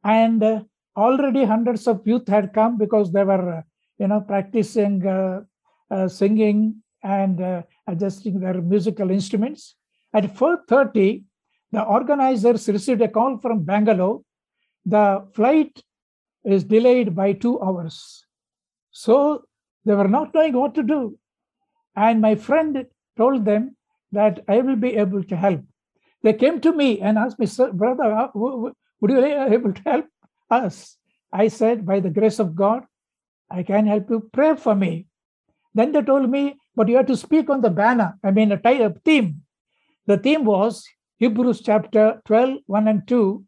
And 0.03 0.43
uh, 0.43 0.63
already 0.97 1.45
hundreds 1.45 1.87
of 1.87 2.05
youth 2.05 2.27
had 2.27 2.53
come 2.53 2.77
because 2.77 3.11
they 3.11 3.23
were, 3.23 3.63
you 3.99 4.07
know, 4.07 4.21
practicing 4.21 5.05
uh, 5.05 5.41
uh 5.89 6.07
singing 6.07 6.81
and 7.03 7.39
uh, 7.39 7.61
adjusting 7.87 8.39
their 8.39 8.61
musical 8.61 9.11
instruments. 9.11 9.75
At 10.13 10.35
4.30, 10.35 11.23
the 11.71 11.83
organizers 11.83 12.67
received 12.67 13.01
a 13.01 13.07
call 13.07 13.37
from 13.37 13.63
Bangalore 13.63 14.21
the 14.87 15.27
flight 15.33 15.83
is 16.45 16.63
delayed 16.63 17.13
by 17.13 17.33
two 17.33 17.61
hours. 17.61 18.25
So 18.91 19.43
they 19.85 19.93
were 19.93 20.07
not 20.07 20.33
knowing 20.33 20.53
what 20.53 20.75
to 20.75 20.83
do. 20.83 21.19
And 21.95 22.21
my 22.21 22.35
friend 22.35 22.85
told 23.17 23.43
them 23.43 23.75
that 24.13 24.45
I 24.47 24.59
will 24.59 24.77
be 24.77 24.95
able 24.95 25.23
to 25.25 25.35
help. 25.35 25.61
They 26.23 26.33
came 26.33 26.61
to 26.61 26.71
me 26.71 27.01
and 27.01 27.17
asked 27.17 27.37
me, 27.37 27.47
brother, 27.73 28.29
would 28.33 29.11
you 29.11 29.21
be 29.21 29.31
able 29.55 29.73
to 29.73 29.81
help 29.81 30.05
us? 30.49 30.97
I 31.31 31.47
said, 31.49 31.85
by 31.85 31.99
the 31.99 32.09
grace 32.09 32.39
of 32.39 32.55
God, 32.55 32.83
I 33.49 33.63
can 33.63 33.87
help 33.87 34.09
you. 34.09 34.29
Pray 34.31 34.55
for 34.55 34.75
me. 34.75 35.07
Then 35.73 35.91
they 35.91 36.01
told 36.01 36.29
me, 36.29 36.57
but 36.75 36.87
you 36.87 36.97
have 36.97 37.07
to 37.07 37.17
speak 37.17 37.49
on 37.49 37.61
the 37.61 37.69
banner. 37.69 38.17
I 38.23 38.31
mean, 38.31 38.51
a, 38.51 38.59
a 38.63 38.93
theme. 39.05 39.43
The 40.05 40.17
theme 40.17 40.45
was 40.45 40.85
Hebrews 41.17 41.61
chapter 41.61 42.21
12, 42.25 42.59
1 42.65 42.87
and 42.87 43.07
2, 43.07 43.43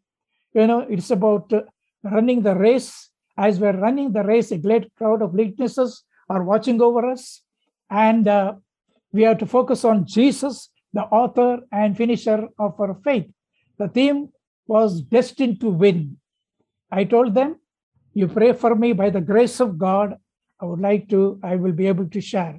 you 0.54 0.66
know, 0.66 0.80
it's 0.80 1.10
about 1.10 1.52
uh, 1.52 1.62
running 2.02 2.42
the 2.42 2.54
race. 2.54 3.08
As 3.36 3.58
we're 3.58 3.76
running 3.76 4.12
the 4.12 4.24
race, 4.24 4.50
a 4.50 4.58
great 4.58 4.94
crowd 4.96 5.22
of 5.22 5.32
witnesses 5.34 6.02
are 6.28 6.42
watching 6.42 6.82
over 6.82 7.08
us. 7.08 7.42
And 7.88 8.26
uh, 8.26 8.54
we 9.12 9.22
have 9.22 9.38
to 9.38 9.46
focus 9.46 9.84
on 9.84 10.06
Jesus, 10.06 10.68
the 10.92 11.02
author 11.02 11.60
and 11.72 11.96
finisher 11.96 12.48
of 12.58 12.80
our 12.80 12.98
faith. 13.04 13.26
The 13.78 13.88
theme 13.88 14.30
was 14.66 15.00
destined 15.00 15.60
to 15.60 15.70
win. 15.70 16.18
I 16.90 17.04
told 17.04 17.34
them, 17.34 17.56
you 18.14 18.26
pray 18.28 18.52
for 18.52 18.74
me 18.74 18.92
by 18.92 19.10
the 19.10 19.20
grace 19.20 19.60
of 19.60 19.78
God. 19.78 20.16
I 20.60 20.64
would 20.64 20.80
like 20.80 21.08
to, 21.10 21.38
I 21.42 21.56
will 21.56 21.72
be 21.72 21.86
able 21.86 22.08
to 22.08 22.20
share. 22.20 22.58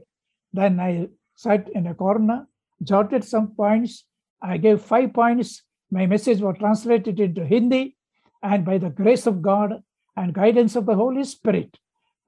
Then 0.53 0.79
I 0.79 1.09
sat 1.35 1.69
in 1.69 1.87
a 1.87 1.93
corner, 1.93 2.47
jotted 2.83 3.23
some 3.23 3.55
points. 3.55 4.05
I 4.41 4.57
gave 4.57 4.81
five 4.81 5.13
points 5.13 5.63
my 5.91 6.05
message 6.05 6.39
was 6.39 6.55
translated 6.57 7.19
into 7.19 7.45
Hindi, 7.45 7.97
and 8.41 8.63
by 8.63 8.77
the 8.77 8.89
grace 8.89 9.27
of 9.27 9.41
God 9.41 9.83
and 10.15 10.33
guidance 10.33 10.77
of 10.77 10.85
the 10.85 10.95
Holy 10.95 11.25
Spirit, 11.25 11.77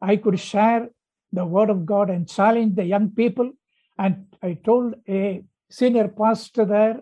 I 0.02 0.18
could 0.18 0.38
share 0.38 0.90
the 1.32 1.46
word 1.46 1.70
of 1.70 1.86
God 1.86 2.10
and 2.10 2.30
challenge 2.30 2.76
the 2.76 2.84
young 2.84 3.12
people. 3.12 3.52
And 3.98 4.26
I 4.44 4.56
told 4.66 4.96
a 5.08 5.44
senior 5.72 6.10
pastor 6.10 6.66
there 6.66 7.02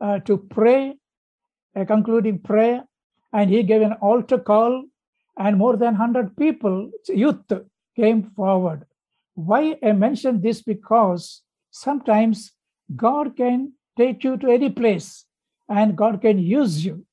uh, 0.00 0.18
to 0.20 0.36
pray, 0.36 0.96
a 1.74 1.86
concluding 1.86 2.40
prayer, 2.40 2.84
and 3.32 3.50
he 3.50 3.62
gave 3.62 3.82
an 3.82 3.94
altar 3.94 4.38
call, 4.38 4.84
and 5.38 5.56
more 5.56 5.76
than 5.76 5.94
100 5.94 6.36
people, 6.36 6.90
youth, 7.08 7.52
came 7.96 8.30
forward. 8.36 8.84
Why 9.34 9.76
I 9.82 9.92
mention 9.92 10.40
this? 10.40 10.62
Because 10.62 11.42
sometimes 11.70 12.52
God 12.94 13.36
can 13.36 13.72
take 13.96 14.24
you 14.24 14.36
to 14.38 14.48
any 14.48 14.70
place 14.70 15.24
and 15.68 15.96
God 15.96 16.20
can 16.20 16.38
use 16.38 16.84
you 16.84 17.06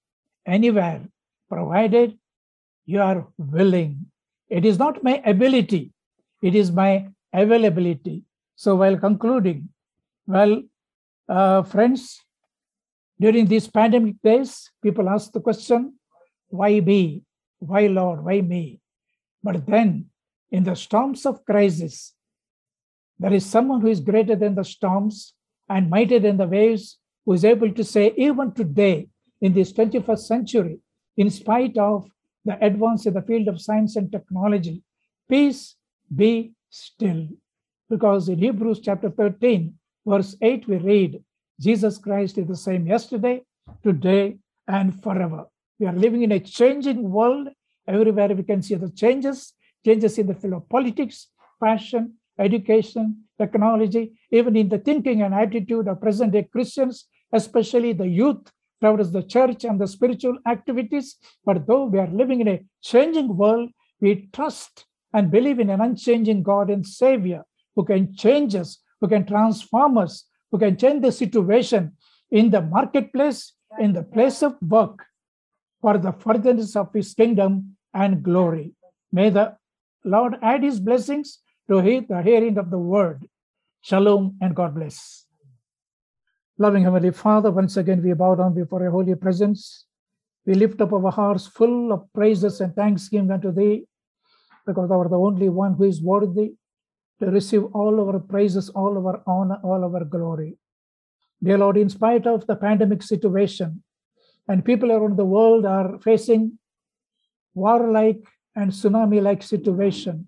anywhere, 0.45 1.01
provided 1.49 2.17
you 2.85 3.01
are 3.01 3.27
willing. 3.37 4.05
It 4.49 4.65
is 4.65 4.77
not 4.77 5.03
my 5.03 5.21
ability, 5.25 5.91
it 6.41 6.55
is 6.55 6.71
my 6.71 7.07
availability. 7.33 8.23
So, 8.55 8.75
while 8.75 8.97
concluding, 8.97 9.69
well, 10.27 10.63
uh, 11.29 11.63
friends, 11.63 12.19
During 13.19 13.47
these 13.47 13.67
pandemic 13.67 14.15
days, 14.23 14.71
people 14.81 15.09
ask 15.09 15.31
the 15.33 15.41
question, 15.41 15.98
why 16.49 16.79
me? 16.79 17.23
Why, 17.59 17.87
Lord? 17.87 18.23
Why 18.23 18.41
me? 18.41 18.79
But 19.43 19.65
then, 19.65 20.05
in 20.51 20.63
the 20.63 20.75
storms 20.75 21.25
of 21.25 21.45
crisis, 21.45 22.13
there 23.19 23.33
is 23.33 23.45
someone 23.45 23.81
who 23.81 23.87
is 23.87 23.99
greater 23.99 24.35
than 24.35 24.55
the 24.55 24.63
storms 24.63 25.33
and 25.67 25.89
mightier 25.89 26.19
than 26.19 26.37
the 26.37 26.47
waves, 26.47 26.97
who 27.25 27.33
is 27.33 27.45
able 27.45 27.71
to 27.71 27.83
say, 27.83 28.13
even 28.17 28.51
today, 28.53 29.07
in 29.41 29.53
this 29.53 29.71
21st 29.73 30.19
century, 30.19 30.79
in 31.17 31.29
spite 31.29 31.77
of 31.77 32.09
the 32.45 32.57
advance 32.65 33.05
in 33.05 33.13
the 33.13 33.21
field 33.21 33.47
of 33.47 33.61
science 33.61 33.95
and 33.95 34.11
technology, 34.11 34.81
peace 35.29 35.75
be 36.13 36.53
still. 36.69 37.27
Because 37.89 38.29
in 38.29 38.39
Hebrews 38.39 38.79
chapter 38.79 39.09
13, 39.09 39.73
verse 40.05 40.35
8, 40.41 40.67
we 40.67 40.77
read, 40.77 41.23
Jesus 41.59 41.97
Christ 41.97 42.37
is 42.37 42.47
the 42.47 42.55
same 42.55 42.87
yesterday, 42.87 43.41
today, 43.83 44.37
and 44.67 45.01
forever. 45.03 45.45
We 45.79 45.87
are 45.87 45.93
living 45.93 46.23
in 46.23 46.33
a 46.33 46.39
changing 46.39 47.09
world. 47.09 47.47
Everywhere 47.87 48.35
we 48.35 48.43
can 48.43 48.61
see 48.61 48.75
the 48.75 48.91
changes, 48.91 49.53
changes 49.85 50.17
in 50.17 50.27
the 50.27 50.35
field 50.35 50.53
of 50.53 50.69
politics, 50.69 51.27
fashion, 51.59 52.15
education, 52.37 53.23
technology, 53.39 54.13
even 54.31 54.55
in 54.55 54.69
the 54.69 54.77
thinking 54.77 55.21
and 55.21 55.33
attitude 55.33 55.87
of 55.87 56.01
present 56.01 56.33
day 56.33 56.43
Christians, 56.43 57.05
especially 57.31 57.93
the 57.93 58.07
youth 58.07 58.51
towards 58.81 59.11
the 59.11 59.23
church 59.23 59.63
and 59.63 59.79
the 59.79 59.87
spiritual 59.87 60.37
activities. 60.45 61.15
But 61.45 61.65
though 61.65 61.85
we 61.85 61.99
are 61.99 62.07
living 62.07 62.41
in 62.41 62.47
a 62.49 62.63
changing 62.81 63.35
world, 63.35 63.69
we 64.01 64.29
trust 64.33 64.85
and 65.13 65.31
believe 65.31 65.59
in 65.59 65.69
an 65.69 65.81
unchanging 65.81 66.43
God 66.43 66.69
and 66.69 66.85
Savior 66.85 67.43
who 67.75 67.85
can 67.85 68.13
change 68.15 68.53
us, 68.53 68.79
who 68.99 69.07
can 69.07 69.25
transform 69.25 69.97
us, 69.97 70.25
who 70.51 70.59
can 70.59 70.77
change 70.77 71.01
the 71.01 71.11
situation 71.11 71.93
in 72.31 72.51
the 72.51 72.61
marketplace, 72.61 73.53
in 73.79 73.93
the 73.93 74.03
place 74.03 74.43
of 74.43 74.55
work 74.61 75.05
for 75.81 75.97
the 75.97 76.11
furtherance 76.11 76.75
of 76.75 76.93
his 76.93 77.13
kingdom 77.13 77.75
and 77.93 78.23
glory. 78.23 78.73
May 79.11 79.29
the 79.29 79.55
Lord 80.03 80.35
add 80.41 80.63
his 80.63 80.79
blessings 80.79 81.39
to 81.69 81.81
the 81.81 82.21
hearing 82.23 82.57
of 82.57 82.69
the 82.69 82.77
word. 82.77 83.27
Shalom 83.81 84.37
and 84.41 84.55
God 84.55 84.75
bless. 84.75 85.25
Loving 86.57 86.83
Heavenly 86.83 87.11
Father, 87.11 87.51
once 87.51 87.77
again 87.77 88.03
we 88.03 88.13
bow 88.13 88.35
down 88.35 88.53
before 88.53 88.81
your 88.81 88.91
holy 88.91 89.15
presence. 89.15 89.85
We 90.45 90.55
lift 90.55 90.81
up 90.81 90.91
our 90.91 91.11
hearts 91.11 91.47
full 91.47 91.93
of 91.93 92.11
praises 92.13 92.59
and 92.59 92.75
thanksgiving 92.75 93.31
unto 93.31 93.51
thee, 93.51 93.85
because 94.65 94.89
thou 94.89 94.99
art 94.99 95.09
the 95.09 95.17
only 95.17 95.47
one 95.47 95.75
who 95.75 95.85
is 95.85 96.01
worthy 96.01 96.53
to 97.21 97.27
receive 97.27 97.63
all 97.73 97.99
our 98.01 98.19
praises, 98.19 98.69
all 98.69 98.97
our 99.07 99.21
honor, 99.25 99.59
all 99.63 99.83
our 99.83 100.03
glory. 100.03 100.57
Dear 101.41 101.57
Lord, 101.57 101.77
in 101.77 101.89
spite 101.89 102.27
of 102.27 102.45
the 102.47 102.55
pandemic 102.55 103.03
situation, 103.03 103.83
and 104.49 104.65
people 104.65 104.91
around 104.91 105.15
the 105.15 105.25
world 105.25 105.65
are 105.65 105.99
facing 105.99 106.57
war-like 107.53 108.23
and 108.55 108.71
tsunami-like 108.71 109.43
situation. 109.43 110.27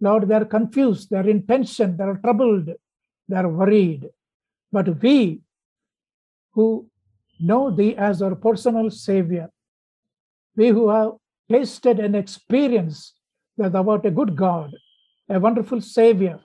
Lord, 0.00 0.28
they're 0.28 0.44
confused, 0.44 1.10
they're 1.10 1.28
in 1.28 1.44
tension, 1.46 1.96
they're 1.96 2.20
troubled, 2.24 2.70
they're 3.28 3.48
worried. 3.48 4.08
But 4.70 5.02
we 5.02 5.40
who 6.52 6.88
know 7.40 7.70
thee 7.70 7.96
as 7.96 8.22
our 8.22 8.36
personal 8.36 8.90
savior, 8.90 9.50
we 10.56 10.68
who 10.68 10.88
have 10.88 11.12
tasted 11.50 11.98
and 11.98 12.14
experienced 12.14 13.14
that 13.56 13.72
thou 13.72 13.88
art 13.90 14.06
a 14.06 14.10
good 14.10 14.36
God, 14.36 14.72
a 15.28 15.40
wonderful 15.40 15.80
Savior, 15.80 16.38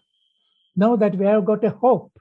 know 0.75 0.95
that 0.95 1.15
we 1.15 1.25
have 1.25 1.45
got 1.45 1.63
a 1.63 1.69
hope 1.69 2.11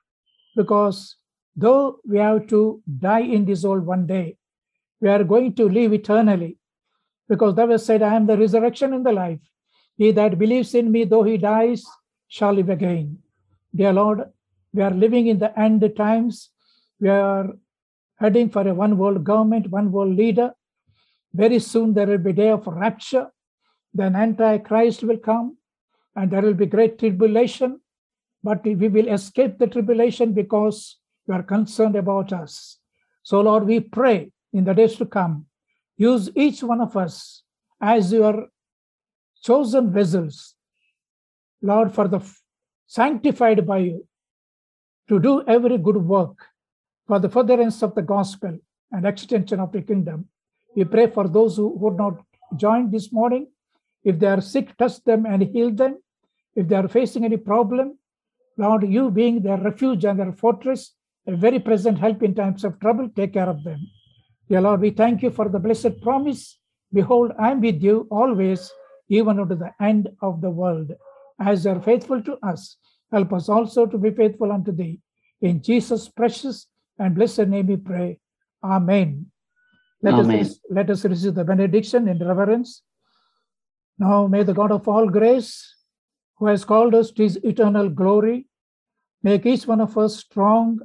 because 0.54 1.16
though 1.56 1.98
we 2.06 2.18
have 2.18 2.46
to 2.48 2.82
die 2.98 3.20
in 3.20 3.46
this 3.46 3.64
world 3.64 3.86
one 3.86 4.06
day, 4.06 4.36
we 5.02 5.08
are 5.08 5.24
going 5.24 5.52
to 5.56 5.68
live 5.68 5.92
eternally 5.92 6.56
because 7.28 7.56
thou 7.56 7.66
hast 7.68 7.86
said, 7.86 8.02
I 8.02 8.14
am 8.14 8.26
the 8.26 8.38
resurrection 8.38 8.94
and 8.94 9.04
the 9.04 9.12
life. 9.12 9.40
He 9.96 10.12
that 10.12 10.38
believes 10.38 10.74
in 10.74 10.92
me, 10.92 11.04
though 11.04 11.24
he 11.24 11.36
dies, 11.36 11.84
shall 12.28 12.52
live 12.52 12.70
again. 12.70 13.18
Dear 13.74 13.92
Lord, 13.92 14.22
we 14.72 14.82
are 14.82 14.92
living 14.92 15.26
in 15.26 15.40
the 15.40 15.58
end 15.58 15.84
times. 15.96 16.50
We 17.00 17.08
are 17.08 17.48
heading 18.16 18.48
for 18.48 18.66
a 18.66 18.72
one 18.72 18.96
world 18.96 19.24
government, 19.24 19.70
one 19.70 19.90
world 19.90 20.16
leader. 20.16 20.52
Very 21.34 21.58
soon 21.58 21.94
there 21.94 22.06
will 22.06 22.18
be 22.18 22.32
day 22.32 22.50
of 22.50 22.66
rapture. 22.68 23.26
Then 23.92 24.14
Antichrist 24.14 25.02
will 25.02 25.18
come 25.18 25.56
and 26.14 26.30
there 26.30 26.42
will 26.42 26.54
be 26.54 26.66
great 26.66 27.00
tribulation, 27.00 27.80
but 28.44 28.64
we 28.64 28.74
will 28.88 29.08
escape 29.08 29.58
the 29.58 29.66
tribulation 29.66 30.32
because 30.32 30.98
you 31.26 31.34
are 31.34 31.42
concerned 31.42 31.96
about 31.96 32.32
us. 32.32 32.78
So, 33.24 33.40
Lord, 33.40 33.66
we 33.66 33.80
pray 33.80 34.30
in 34.52 34.64
the 34.64 34.74
days 34.74 34.96
to 34.96 35.06
come, 35.06 35.46
use 35.96 36.30
each 36.34 36.62
one 36.62 36.80
of 36.80 36.96
us 36.96 37.42
as 37.80 38.12
your 38.12 38.48
chosen 39.42 39.92
vessels, 39.92 40.54
Lord, 41.60 41.92
for 41.94 42.08
the 42.08 42.20
sanctified 42.86 43.66
by 43.66 43.78
you, 43.78 44.06
to 45.08 45.18
do 45.18 45.42
every 45.46 45.78
good 45.78 45.96
work 45.96 46.36
for 47.06 47.18
the 47.18 47.28
furtherance 47.28 47.82
of 47.82 47.94
the 47.94 48.02
gospel 48.02 48.58
and 48.92 49.06
extension 49.06 49.60
of 49.60 49.72
the 49.72 49.82
kingdom. 49.82 50.28
We 50.76 50.84
pray 50.84 51.08
for 51.08 51.28
those 51.28 51.56
who 51.56 51.68
would 51.68 51.96
not 51.96 52.22
join 52.56 52.90
this 52.90 53.12
morning. 53.12 53.48
If 54.04 54.18
they 54.18 54.26
are 54.26 54.40
sick, 54.40 54.76
touch 54.76 55.02
them 55.04 55.26
and 55.26 55.42
heal 55.42 55.70
them. 55.70 55.98
If 56.54 56.68
they 56.68 56.76
are 56.76 56.88
facing 56.88 57.24
any 57.24 57.36
problem, 57.36 57.98
Lord, 58.56 58.86
you 58.88 59.10
being 59.10 59.42
their 59.42 59.56
refuge 59.56 60.04
and 60.04 60.18
their 60.18 60.32
fortress, 60.32 60.94
a 61.26 61.34
very 61.36 61.58
present 61.58 61.98
help 61.98 62.22
in 62.22 62.34
times 62.34 62.64
of 62.64 62.78
trouble, 62.80 63.08
take 63.14 63.32
care 63.32 63.48
of 63.48 63.64
them. 63.64 63.80
Dear 64.52 64.60
Lord, 64.60 64.82
we 64.82 64.90
thank 64.90 65.22
you 65.22 65.30
for 65.30 65.48
the 65.48 65.58
blessed 65.58 66.02
promise. 66.02 66.58
Behold, 66.92 67.32
I 67.38 67.52
am 67.52 67.62
with 67.62 67.82
you 67.82 68.06
always, 68.10 68.70
even 69.08 69.40
unto 69.40 69.54
the 69.54 69.70
end 69.80 70.10
of 70.20 70.42
the 70.42 70.50
world. 70.50 70.92
As 71.40 71.64
you 71.64 71.70
are 71.70 71.80
faithful 71.80 72.22
to 72.22 72.36
us, 72.42 72.76
help 73.10 73.32
us 73.32 73.48
also 73.48 73.86
to 73.86 73.96
be 73.96 74.10
faithful 74.10 74.52
unto 74.52 74.70
thee. 74.70 75.00
In 75.40 75.62
Jesus' 75.62 76.06
precious 76.06 76.66
and 76.98 77.14
blessed 77.14 77.48
name 77.48 77.68
we 77.68 77.78
pray. 77.78 78.18
Amen. 78.62 79.24
Let, 80.02 80.16
Amen. 80.16 80.40
Us, 80.40 80.60
let 80.68 80.90
us 80.90 81.06
receive 81.06 81.34
the 81.34 81.44
benediction 81.44 82.06
in 82.06 82.18
reverence. 82.18 82.82
Now 83.98 84.26
may 84.26 84.42
the 84.42 84.52
God 84.52 84.70
of 84.70 84.86
all 84.86 85.08
grace, 85.08 85.76
who 86.36 86.48
has 86.48 86.62
called 86.62 86.94
us 86.94 87.10
to 87.12 87.22
his 87.22 87.36
eternal 87.42 87.88
glory, 87.88 88.48
make 89.22 89.46
each 89.46 89.66
one 89.66 89.80
of 89.80 89.96
us 89.96 90.18
strong, 90.18 90.78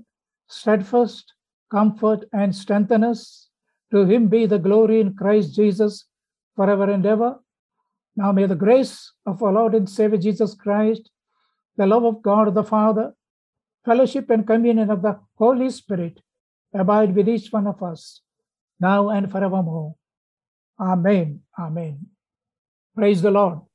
steadfast, 0.47 1.33
comfort, 1.69 2.23
and 2.31 2.55
strengthen 2.55 3.03
us. 3.03 3.46
To 3.91 4.05
him 4.05 4.27
be 4.27 4.45
the 4.45 4.59
glory 4.59 4.99
in 4.99 5.15
Christ 5.15 5.55
Jesus 5.55 6.05
forever 6.55 6.89
and 6.89 7.05
ever. 7.05 7.39
Now 8.15 8.31
may 8.31 8.45
the 8.45 8.55
grace 8.55 9.11
of 9.25 9.41
our 9.41 9.53
Lord 9.53 9.75
and 9.75 9.89
Savior 9.89 10.17
Jesus 10.17 10.55
Christ, 10.55 11.09
the 11.77 11.85
love 11.85 12.03
of 12.03 12.21
God 12.21 12.53
the 12.53 12.63
Father, 12.63 13.13
fellowship 13.85 14.29
and 14.29 14.45
communion 14.45 14.89
of 14.89 15.01
the 15.01 15.19
Holy 15.35 15.69
Spirit 15.69 16.19
abide 16.73 17.15
with 17.15 17.29
each 17.29 17.51
one 17.51 17.67
of 17.67 17.81
us, 17.81 18.21
now 18.79 19.09
and 19.09 19.31
forevermore. 19.31 19.95
Amen. 20.79 21.41
Amen. 21.57 22.07
Praise 22.95 23.21
the 23.21 23.31
Lord. 23.31 23.66